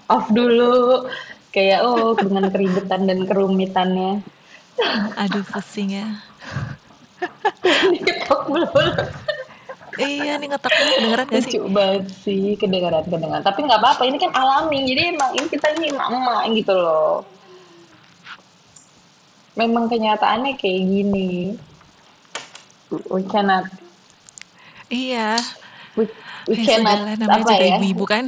off 0.09 0.25
dulu. 0.33 1.05
Kayak, 1.53 1.85
oh, 1.85 2.17
dengan 2.17 2.49
keributan 2.49 3.05
dan 3.05 3.27
kerumitannya. 3.29 4.23
aduh 5.19 5.45
pusing 5.51 5.93
ya 5.93 6.07
Diketok 7.91 8.41
mulu. 8.49 8.67
iya 9.99 10.39
nih 10.39 10.47
ngetok 10.49 10.71
dulu 10.71 10.91
kedengeran 10.97 11.25
gak 11.27 11.41
sih? 11.43 11.51
Lucu 11.59 11.61
banget 11.69 12.05
sih 12.23 12.43
kedengaran 12.57 13.03
kedengaran 13.05 13.43
tapi 13.43 13.59
nggak 13.67 13.79
apa-apa 13.83 14.03
ini 14.07 14.17
kan 14.17 14.31
alami 14.33 14.87
jadi 14.87 15.13
emang 15.13 15.31
ini 15.35 15.47
kita 15.51 15.67
ini 15.77 15.91
emak-emak 15.91 16.41
gitu 16.55 16.73
loh. 16.73 17.15
Memang 19.59 19.91
kenyataannya 19.91 20.55
kayak 20.55 20.81
gini. 20.87 21.59
We 23.11 23.23
cannot. 23.27 23.67
Iya. 24.87 25.39
We, 25.99 26.07
we 26.47 26.55
ya 26.63 26.79
cannot 26.79 27.19
namanya 27.19 27.27
apa 27.27 27.51
juga 27.51 27.55
ya? 27.59 27.77
ibu-ibu 27.79 28.03
kan? 28.07 28.25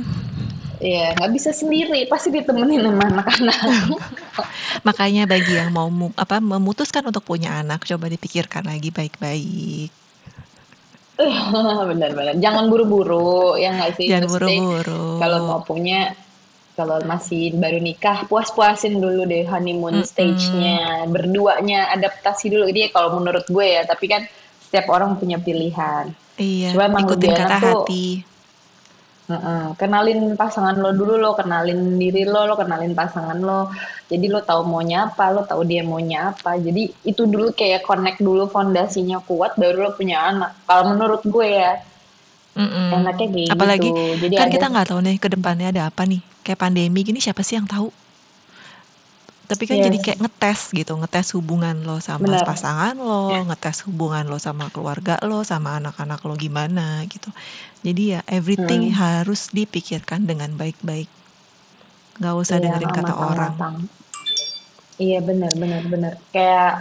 Iya, 0.83 1.15
nggak 1.15 1.31
bisa 1.31 1.55
sendiri 1.55 2.11
pasti 2.11 2.27
ditemenin 2.27 2.83
sama 2.83 3.07
anak-anak 3.07 3.57
makanya 4.87 5.23
bagi 5.29 5.59
yang 5.59 5.69
mau 5.73 5.87
mu- 5.89 6.15
apa 6.17 6.41
memutuskan 6.41 7.03
untuk 7.09 7.23
punya 7.25 7.61
anak 7.61 7.85
coba 7.89 8.05
dipikirkan 8.09 8.63
lagi 8.65 8.89
baik-baik 8.89 9.89
Benar-benar. 11.89 12.35
Jangan 12.41 12.67
buru-buru, 12.73 13.53
ya 13.61 13.69
nggak 13.69 13.91
sih? 13.97 14.09
Jangan 14.09 14.29
buru-buru. 14.33 15.21
kalau 15.21 15.37
mau 15.45 15.61
punya, 15.61 16.17
kalau 16.73 16.97
masih 17.05 17.53
baru 17.53 17.77
nikah, 17.77 18.25
puas-puasin 18.25 18.97
dulu 18.97 19.29
deh 19.29 19.45
honeymoon 19.45 20.01
Mm-mm. 20.01 20.09
stage-nya, 20.09 21.05
berduanya 21.05 21.93
adaptasi 21.93 22.49
dulu. 22.49 22.65
Jadi 22.65 22.89
kalau 22.89 23.21
menurut 23.21 23.45
gue 23.45 23.65
ya, 23.77 23.85
tapi 23.85 24.09
kan 24.09 24.25
setiap 24.65 24.89
orang 24.89 25.21
punya 25.21 25.37
pilihan. 25.37 26.09
Iya, 26.33 26.73
Cuma 26.73 26.89
ikutin 26.97 27.29
kata 27.37 27.55
tuh 27.61 27.81
hati. 27.85 28.25
Heeh, 29.31 29.63
kenalin 29.79 30.19
pasangan 30.41 30.75
lo 30.83 30.91
dulu 30.99 31.15
lo, 31.23 31.31
kenalin 31.39 31.79
diri 32.01 32.23
lo, 32.33 32.41
lo 32.49 32.55
kenalin 32.61 32.91
pasangan 33.01 33.39
lo. 33.39 33.61
Jadi 34.11 34.25
lo 34.33 34.39
tahu 34.49 34.61
maunya 34.71 34.97
apa, 35.07 35.25
lo 35.35 35.41
tahu 35.51 35.61
dia 35.71 35.81
maunya 35.91 36.19
apa. 36.35 36.51
Jadi 36.65 36.83
itu 37.11 37.23
dulu 37.33 37.47
kayak 37.59 37.87
connect 37.87 38.19
dulu 38.27 38.43
fondasinya 38.51 39.17
kuat 39.27 39.51
baru 39.61 39.77
lo 39.85 39.91
punya 39.99 40.17
anak. 40.31 40.51
Kalau 40.67 40.83
menurut 40.91 41.21
gue 41.23 41.47
ya, 41.61 41.71
Mm-mm. 42.53 42.89
enaknya 42.99 43.27
kayak 43.33 43.53
gitu. 43.55 43.55
Apalagi 43.55 43.89
Jadi 44.21 44.35
kan 44.37 44.47
ada 44.47 44.53
kita 44.53 44.65
nggak 44.71 44.87
tahu 44.91 44.99
nih 45.07 45.15
ke 45.23 45.27
depannya 45.33 45.67
ada 45.73 45.81
apa 45.89 46.03
nih. 46.11 46.21
Kayak 46.43 46.59
pandemi 46.59 46.99
gini 47.07 47.19
siapa 47.23 47.41
sih 47.47 47.55
yang 47.57 47.67
tahu? 47.73 47.87
Tapi 49.49 49.63
kan 49.69 49.79
jadi 49.85 49.97
yes, 49.97 50.03
kayak 50.03 50.19
ngetes 50.23 50.59
gitu, 50.79 50.91
ngetes 51.01 51.27
hubungan 51.37 51.75
lo 51.87 51.97
sama 52.09 52.33
benar. 52.39 52.47
pasangan 52.47 52.95
lo, 53.07 53.43
ngetes 53.47 53.77
hubungan 53.87 54.25
lo 54.31 54.37
sama 54.47 54.65
keluarga 54.73 55.13
lo, 55.29 55.39
sama 55.51 55.69
anak-anak 55.79 56.19
lo 56.27 56.33
gimana 56.45 56.85
gitu. 57.13 57.29
Jadi 57.85 58.01
ya 58.17 58.19
everything 58.37 58.81
Hmm, 58.81 58.93
harus 59.01 59.41
dipikirkan 59.57 60.21
dengan 60.29 60.51
baik-baik. 60.61 61.09
Nggak 62.19 62.35
usah 62.43 62.57
iya, 62.57 62.63
dengerin 62.63 62.93
kata 62.97 63.13
orang. 63.29 63.53
matang-matang. 63.57 63.75
Iya 65.03 65.17
benar 65.29 65.51
benar 65.61 65.83
benar. 65.93 66.13
Kayak 66.33 66.71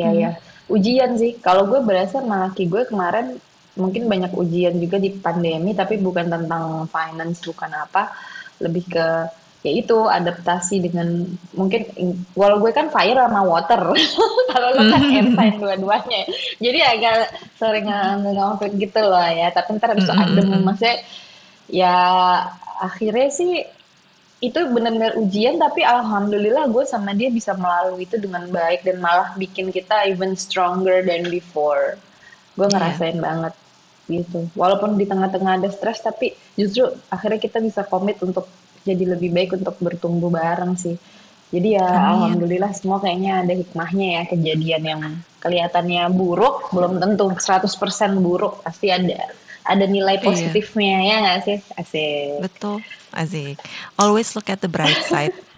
ya 0.00 0.10
ya 0.20 0.28
Mm-mm. 0.28 0.36
ujian 0.74 1.10
sih. 1.20 1.30
Kalau 1.46 1.62
gue 1.70 1.80
berasa 1.88 2.14
sama 2.20 2.36
laki 2.44 2.62
gue 2.72 2.82
kemarin 2.90 3.26
mungkin 3.82 4.04
banyak 4.12 4.32
ujian 4.42 4.74
juga 4.84 4.96
di 5.04 5.10
pandemi, 5.24 5.70
tapi 5.80 5.94
bukan 6.06 6.26
tentang 6.34 6.64
finance, 6.94 7.38
bukan 7.48 7.70
apa, 7.84 8.02
lebih 8.64 8.84
ke 8.94 9.06
ya 9.62 9.72
itu 9.78 9.94
adaptasi 9.94 10.82
dengan 10.82 11.22
mungkin 11.54 11.86
walau 12.34 12.58
gue 12.58 12.74
kan 12.74 12.90
fire 12.90 13.14
sama 13.14 13.46
water, 13.46 13.94
kalau 14.50 14.68
lo 14.74 14.82
kan 14.90 15.02
air 15.06 15.26
sign 15.30 15.54
dua-duanya, 15.62 16.22
jadi 16.58 16.78
agak 16.98 17.16
sering 17.54 17.86
ngomong 18.26 18.58
gitu 18.74 19.00
loh 19.00 19.22
ya. 19.30 19.54
Tapi 19.54 19.78
ntar 19.78 19.94
habis 19.94 20.10
adem, 20.10 20.66
maksudnya 20.66 20.98
ya 21.70 21.96
akhirnya 22.82 23.30
sih 23.30 23.62
itu 24.42 24.58
benar-benar 24.74 25.14
ujian 25.22 25.54
tapi 25.54 25.86
alhamdulillah 25.86 26.66
gue 26.66 26.82
sama 26.82 27.14
dia 27.14 27.30
bisa 27.30 27.54
melalui 27.54 28.02
itu 28.02 28.18
dengan 28.18 28.50
baik 28.50 28.82
dan 28.82 28.98
malah 28.98 29.38
bikin 29.38 29.70
kita 29.70 30.10
even 30.10 30.34
stronger 30.34 30.98
than 31.06 31.30
before 31.30 31.94
gue 32.58 32.66
ngerasain 32.66 33.22
banget 33.22 33.54
gitu 34.10 34.50
walaupun 34.58 34.98
di 34.98 35.06
tengah-tengah 35.06 35.62
ada 35.62 35.70
stres 35.70 36.02
tapi 36.02 36.34
justru 36.58 36.90
akhirnya 37.06 37.38
kita 37.38 37.62
bisa 37.62 37.86
komit 37.86 38.18
untuk 38.18 38.50
jadi 38.82 39.04
lebih 39.16 39.30
baik 39.34 39.56
untuk 39.58 39.76
bertumbuh 39.78 40.30
bareng 40.30 40.74
sih 40.78 40.96
jadi 41.52 41.82
ya 41.82 41.86
amin. 41.88 42.08
alhamdulillah 42.16 42.72
semua 42.74 42.98
kayaknya 43.02 43.44
ada 43.44 43.54
hikmahnya 43.54 44.06
ya 44.18 44.22
kejadian 44.28 44.82
yang 44.82 45.02
kelihatannya 45.42 46.02
buruk 46.14 46.70
belum 46.70 46.98
tentu 47.02 47.28
100% 47.32 47.68
buruk 48.18 48.62
pasti 48.64 48.88
ada 48.90 49.30
ada 49.62 49.84
nilai 49.86 50.18
Iya, 50.18 50.26
positifnya 50.26 50.96
ya 51.06 51.16
nggak 51.22 51.40
sih 51.46 51.58
asik 51.78 52.42
betul. 52.42 52.78
Asik. 53.12 53.60
Always 54.00 54.32
look 54.32 54.48
at 54.48 54.64
the 54.64 54.72
bright 54.72 54.96
side. 55.04 55.36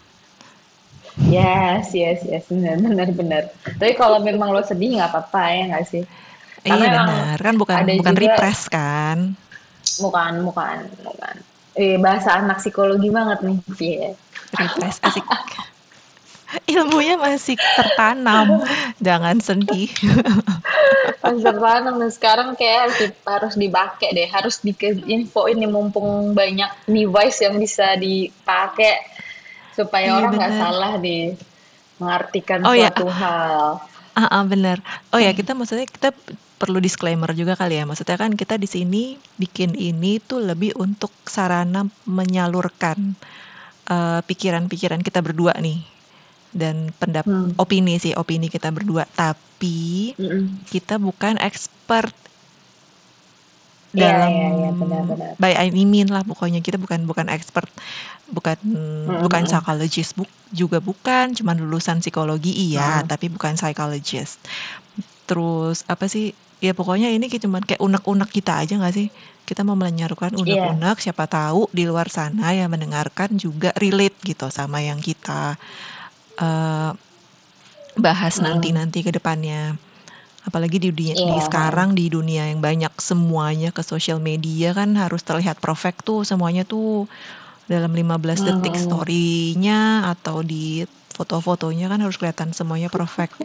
Yes, 1.31 1.95
yes, 1.95 2.27
yes, 2.27 2.51
benar, 2.51 2.83
benar, 2.83 3.09
benar. 3.15 3.43
Tapi 3.79 3.95
kalau 3.95 4.19
memang 4.19 4.51
lo 4.51 4.67
sedih 4.67 4.99
nggak 4.99 5.15
apa-apa 5.15 5.43
ya 5.55 5.63
nggak 5.71 5.87
sih? 5.87 6.03
Karena 6.67 6.91
Iya 6.91 6.91
benar, 6.91 7.37
kan 7.39 7.55
bukan 7.55 7.79
bukan 8.03 8.15
juga, 8.19 8.35
repress 8.35 8.67
kan? 8.67 9.39
bukan, 10.03 10.33
bukan, 10.43 10.79
bukan. 11.07 11.35
Eh, 11.75 11.99
bahasa 11.99 12.39
anak 12.39 12.63
psikologi 12.63 13.11
banget 13.11 13.43
nih, 13.43 13.59
Vie. 13.75 14.15
Repress 14.55 15.03
asik. 15.07 15.27
Ilmunya 16.71 17.19
masih 17.19 17.59
tertanam. 17.59 18.63
Jangan 19.03 19.43
sedih. 19.43 19.91
Pasar 21.19 21.57
tanam 21.59 21.99
dan 21.99 22.11
sekarang 22.15 22.49
kayak 22.55 22.79
harus, 22.87 22.97
di- 23.03 23.23
harus 23.27 23.55
dipakai 23.59 24.09
deh, 24.15 24.29
harus 24.31 24.63
diinfoin 24.63 25.59
nih 25.59 25.67
mumpung 25.67 26.31
banyak 26.31 26.71
device 26.87 27.43
yang 27.43 27.59
bisa 27.59 27.99
dipakai 27.99 29.03
supaya 29.75 30.15
Iya 30.15 30.17
orang 30.23 30.33
nggak 30.39 30.55
salah 30.55 30.93
di 31.03 31.35
mengartikan 31.99 32.63
Oh 32.63 32.71
ya, 32.71 32.95
suatu 32.95 33.11
hal. 33.11 33.83
Ah, 34.21 34.29
ah, 34.37 34.45
benar. 34.53 34.79
Oh 35.15 35.21
ya, 35.21 35.31
kita 35.39 35.53
maksudnya 35.59 35.87
kita 35.87 36.09
perlu 36.61 36.79
disclaimer 36.87 37.31
juga 37.41 37.55
kali 37.61 37.75
ya. 37.81 37.85
Maksudnya 37.89 38.17
kan 38.23 38.33
kita 38.41 38.55
di 38.63 38.69
sini 38.71 39.03
bikin 39.43 39.75
ini 39.75 40.23
tuh 40.23 40.41
lebih 40.49 40.71
untuk 40.79 41.13
sarana 41.27 41.81
menyalurkan 42.07 42.99
eh, 43.95 44.21
pikiran-pikiran 44.29 45.01
kita 45.07 45.21
berdua 45.27 45.55
nih 45.61 45.81
dan 46.55 46.77
pendap 47.01 47.27
Hmm. 47.27 47.57
opini 47.59 47.97
sih, 48.03 48.13
opini 48.17 48.47
kita 48.53 48.69
berdua. 48.77 49.05
Tapi 49.11 50.15
Mm-mm. 50.19 50.65
kita 50.73 50.95
bukan 51.01 51.39
expert 51.41 52.15
Iya, 53.95 54.03
dalam 54.11 54.31
iya, 54.31 54.49
iya, 54.59 54.71
benar-benar. 54.75 55.33
by 55.39 55.55
any 55.55 55.87
mean 55.87 56.11
lah 56.11 56.27
pokoknya 56.27 56.59
kita 56.61 56.77
bukan 56.83 57.07
bukan 57.07 57.31
expert 57.31 57.71
bukan 58.27 58.59
bukan 59.23 59.43
Mm-mm. 59.47 59.51
psychologist 59.51 60.19
buk, 60.19 60.27
juga 60.51 60.83
bukan 60.83 61.31
cuman 61.33 61.57
lulusan 61.63 62.03
psikologi 62.03 62.51
iya 62.51 63.03
Mm. 63.03 63.09
tapi 63.09 63.31
bukan 63.31 63.55
psychologist 63.55 64.43
terus 65.31 65.87
apa 65.87 66.11
sih 66.11 66.35
ya 66.59 66.73
pokoknya 66.73 67.13
ini 67.13 67.29
kayak 67.29 67.43
cuman 67.45 67.63
kayak 67.63 67.83
unek-unek 67.83 68.31
kita 68.31 68.61
aja 68.61 68.75
nggak 68.77 68.95
sih 68.95 69.09
kita 69.45 69.63
mau 69.63 69.77
menyarukan 69.77 70.33
Iya. 70.35 70.43
unek-unek 70.43 70.97
siapa 70.99 71.25
tahu 71.29 71.69
di 71.71 71.85
luar 71.85 72.09
sana 72.09 72.51
yang 72.51 72.73
mendengarkan 72.73 73.37
juga 73.37 73.71
relate 73.77 74.17
gitu 74.25 74.49
sama 74.51 74.83
yang 74.83 74.99
kita 74.99 75.55
eh, 76.35 76.91
bahas 77.95 78.35
Mm. 78.41 78.45
nanti-nanti 78.51 79.07
ke 79.07 79.15
depannya 79.15 79.79
apalagi 80.45 80.77
di 80.77 80.89
dunia 80.93 81.15
di 81.17 81.41
Iya. 81.41 81.45
sekarang 81.49 81.97
di 81.97 82.13
dunia 82.13 82.53
yang 82.53 82.61
banyak 82.61 82.93
semuanya 83.01 83.73
ke 83.73 83.81
sosial 83.81 84.21
media 84.21 84.77
kan 84.77 84.93
harus 84.95 85.25
terlihat 85.25 85.59
perfect 85.59 86.05
tuh 86.05 86.21
semuanya 86.23 86.69
tuh 86.69 87.09
dalam 87.65 87.97
15 87.97 88.45
detik 88.45 88.77
Mm. 88.77 88.83
story-nya 88.85 89.81
atau 90.13 90.45
di 90.45 90.85
foto-fotonya 91.17 91.89
kan 91.89 92.01
harus 92.05 92.21
kelihatan 92.21 92.53
semuanya 92.53 92.93
perfect 92.93 93.41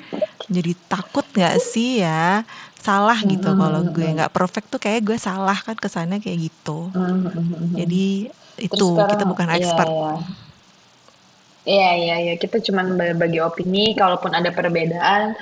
jadi 0.49 0.73
takut 0.89 1.23
nggak 1.31 1.55
sih 1.61 2.01
ya 2.03 2.43
salah 2.81 3.15
gitu 3.21 3.53
kalau 3.55 3.85
gue 3.85 4.07
nggak 4.17 4.33
perfect 4.33 4.67
tuh 4.73 4.81
kayak 4.81 5.05
gue 5.05 5.15
salah 5.21 5.55
kan 5.55 5.77
kesannya 5.77 6.19
kayak 6.19 6.51
gitu 6.51 6.91
jadi 7.79 8.33
Terus 8.59 8.75
itu 8.75 8.87
kita 8.91 9.23
sekarang, 9.23 9.29
bukan 9.31 9.47
iya, 9.47 9.55
expert 9.55 9.87
iya. 9.87 10.11
Iya, 11.69 11.89
iya, 12.01 12.15
iya. 12.25 12.33
Kita 12.39 12.57
cuma 12.65 12.81
berbagi 12.81 13.37
opini. 13.43 13.93
Kalaupun 13.93 14.33
ada 14.33 14.49
perbedaan, 14.49 15.37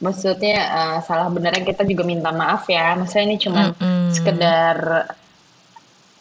maksudnya 0.00 0.56
eh, 0.60 0.98
salah 1.04 1.28
benarnya 1.32 1.64
kita 1.64 1.82
juga 1.88 2.02
minta 2.04 2.30
maaf 2.32 2.68
ya. 2.68 2.96
Maksudnya 2.96 3.24
ini 3.32 3.36
cuma 3.40 3.72
Mm-mm. 3.72 4.12
sekedar 4.12 4.76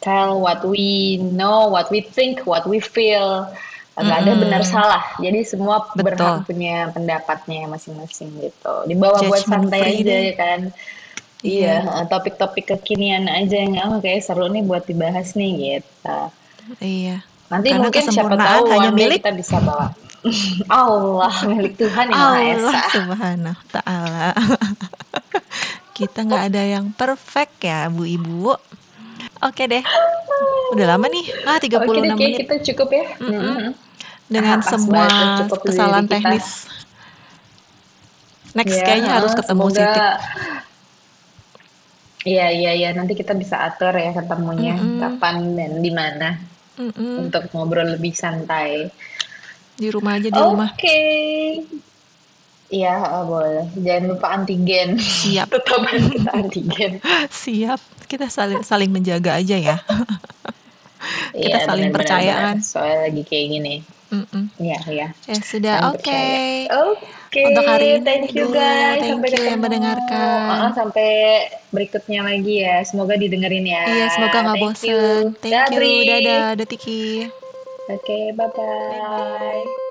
tell 0.05 0.37
what 0.37 0.61
we 0.61 1.17
know, 1.33 1.67
what 1.67 1.89
we 1.89 1.99
think, 1.99 2.45
what 2.45 2.63
we 2.69 2.77
feel. 2.79 3.49
Nggak 3.95 4.27
ada 4.27 4.33
benar 4.35 4.61
salah. 4.67 5.03
Jadi 5.23 5.47
semua 5.47 5.87
Betul. 5.95 6.03
berhak 6.03 6.43
punya 6.43 6.91
pendapatnya 6.91 7.63
masing-masing 7.71 8.27
gitu. 8.43 8.75
Dibawa 8.91 9.23
buat 9.23 9.47
Judgment 9.47 9.71
santai 9.71 10.03
aja 10.03 10.15
ya 10.19 10.33
kan. 10.35 10.61
Iya, 11.45 11.85
Iya, 11.85 12.01
eh, 12.03 12.05
topik-topik 12.09 12.65
kekinian 12.73 13.29
aja 13.29 13.55
yang 13.61 13.77
oh, 13.95 14.01
kayak 14.01 14.25
seru 14.25 14.49
nih 14.49 14.65
buat 14.65 14.83
dibahas 14.89 15.37
nih 15.37 15.79
gitu. 15.79 16.19
iya. 16.81 17.21
Nanti 17.53 17.69
Karena 17.69 17.81
mungkin 17.85 18.03
siapa 18.09 18.35
tahu 18.35 18.63
hanya 18.73 18.89
milik 18.91 19.21
kita 19.21 19.31
bisa 19.37 19.61
bawa. 19.61 19.93
Allah 20.71 21.33
milik 21.45 21.77
Tuhan 21.77 22.09
yang 22.09 22.17
Maha 22.17 22.37
Allah 22.41 22.73
Esa. 22.73 22.81
Subhanahu 22.91 23.55
wa 23.55 23.69
Ta'ala. 23.69 24.29
Kita 25.97 26.27
nggak 26.27 26.43
ada 26.51 26.63
yang 26.65 26.91
perfect 26.91 27.63
ya, 27.63 27.87
Bu 27.87 28.03
Ibu. 28.03 28.51
Oke 29.45 29.63
deh. 29.69 29.83
Udah 30.75 30.85
lama 30.95 31.07
nih. 31.07 31.25
Ah, 31.47 31.61
36 31.61 31.77
Oke 31.79 31.97
deh, 32.01 32.11
menit 32.11 32.39
kita 32.43 32.55
cukup 32.73 32.89
ya. 32.91 33.05
Mm-mm. 33.21 33.39
Mm-mm. 33.39 33.71
dengan 34.25 34.59
Ah, 34.59 34.65
semua 34.65 35.07
kesalahan 35.63 36.07
teknis. 36.09 36.67
Next 38.55 38.79
Ya, 38.79 38.83
kayaknya 38.87 39.11
harus 39.19 39.31
ketemu 39.35 39.67
semoga 39.67 39.75
Sitik. 39.75 40.03
Iya, 42.25 42.47
iya, 42.49 42.71
iya. 42.73 42.89
Nanti 42.97 43.13
kita 43.13 43.37
bisa 43.37 43.61
atur 43.61 43.93
ya 43.93 44.11
ketemunya 44.11 44.75
Mm-mm. 44.75 44.97
kapan 44.97 45.35
dan 45.53 45.71
di 45.79 45.91
mana 45.93 46.29
Mm-mm. 46.81 47.29
untuk 47.29 47.53
ngobrol 47.53 47.95
lebih 47.95 48.17
santai. 48.17 48.89
Di 49.75 49.87
rumah 49.91 50.15
aja 50.15 50.29
di 50.31 50.39
rumah. 50.39 50.69
Oke. 50.71 50.99
Iya, 52.65 52.95
oh, 53.21 53.23
boleh. 53.29 53.69
Jangan 53.77 54.03
lupa 54.09 54.27
antigen. 54.33 54.97
Siap. 54.97 55.47
Tetap 55.53 55.85
antigen. 56.33 56.91
Siap. 57.45 57.79
Kita 58.09 58.29
saling 58.29 58.65
saling 58.65 58.89
menjaga 58.89 59.37
aja 59.37 59.57
ya. 59.57 59.77
Kita 61.35 61.59
Iya, 61.61 61.67
saling 61.67 61.91
benar-benar, 61.93 61.97
percaya 62.01 62.33
kan. 62.49 62.57
Soalnya 62.63 62.97
lagi 63.11 63.21
kayak 63.27 63.45
gini. 63.51 63.75
Iya, 64.57 64.79
iya. 64.89 65.07
Ya 65.27 65.35
sudah, 65.43 65.91
oke. 65.91 65.99
Oke. 66.07 67.03
Oke, 67.35 67.51
untuk 67.51 67.67
hari 67.67 67.85
ini 67.91 68.01
thank 68.07 68.31
you 68.31 68.47
guys. 68.47 69.03
Thank 69.03 69.19
Sampai 69.19 69.29
you 69.35 69.43
yang 69.43 69.59
mendengarkan. 69.59 70.47
Uh-uh, 70.47 70.71
sampai 70.71 71.09
berikutnya 71.75 72.23
lagi 72.23 72.63
ya. 72.63 72.79
Semoga 72.87 73.19
didengerin 73.19 73.67
ya. 73.67 73.83
Iya, 73.83 74.05
semoga 74.15 74.37
nggak 74.39 74.55
Thank 74.55 74.87
you. 74.87 75.01
bosen. 75.03 75.43
Thank 75.43 75.75
you. 75.75 76.07
Dadah, 76.07 76.45
Datiki. 76.55 77.27
Oke, 77.93 78.17
bye-bye. 78.37 79.84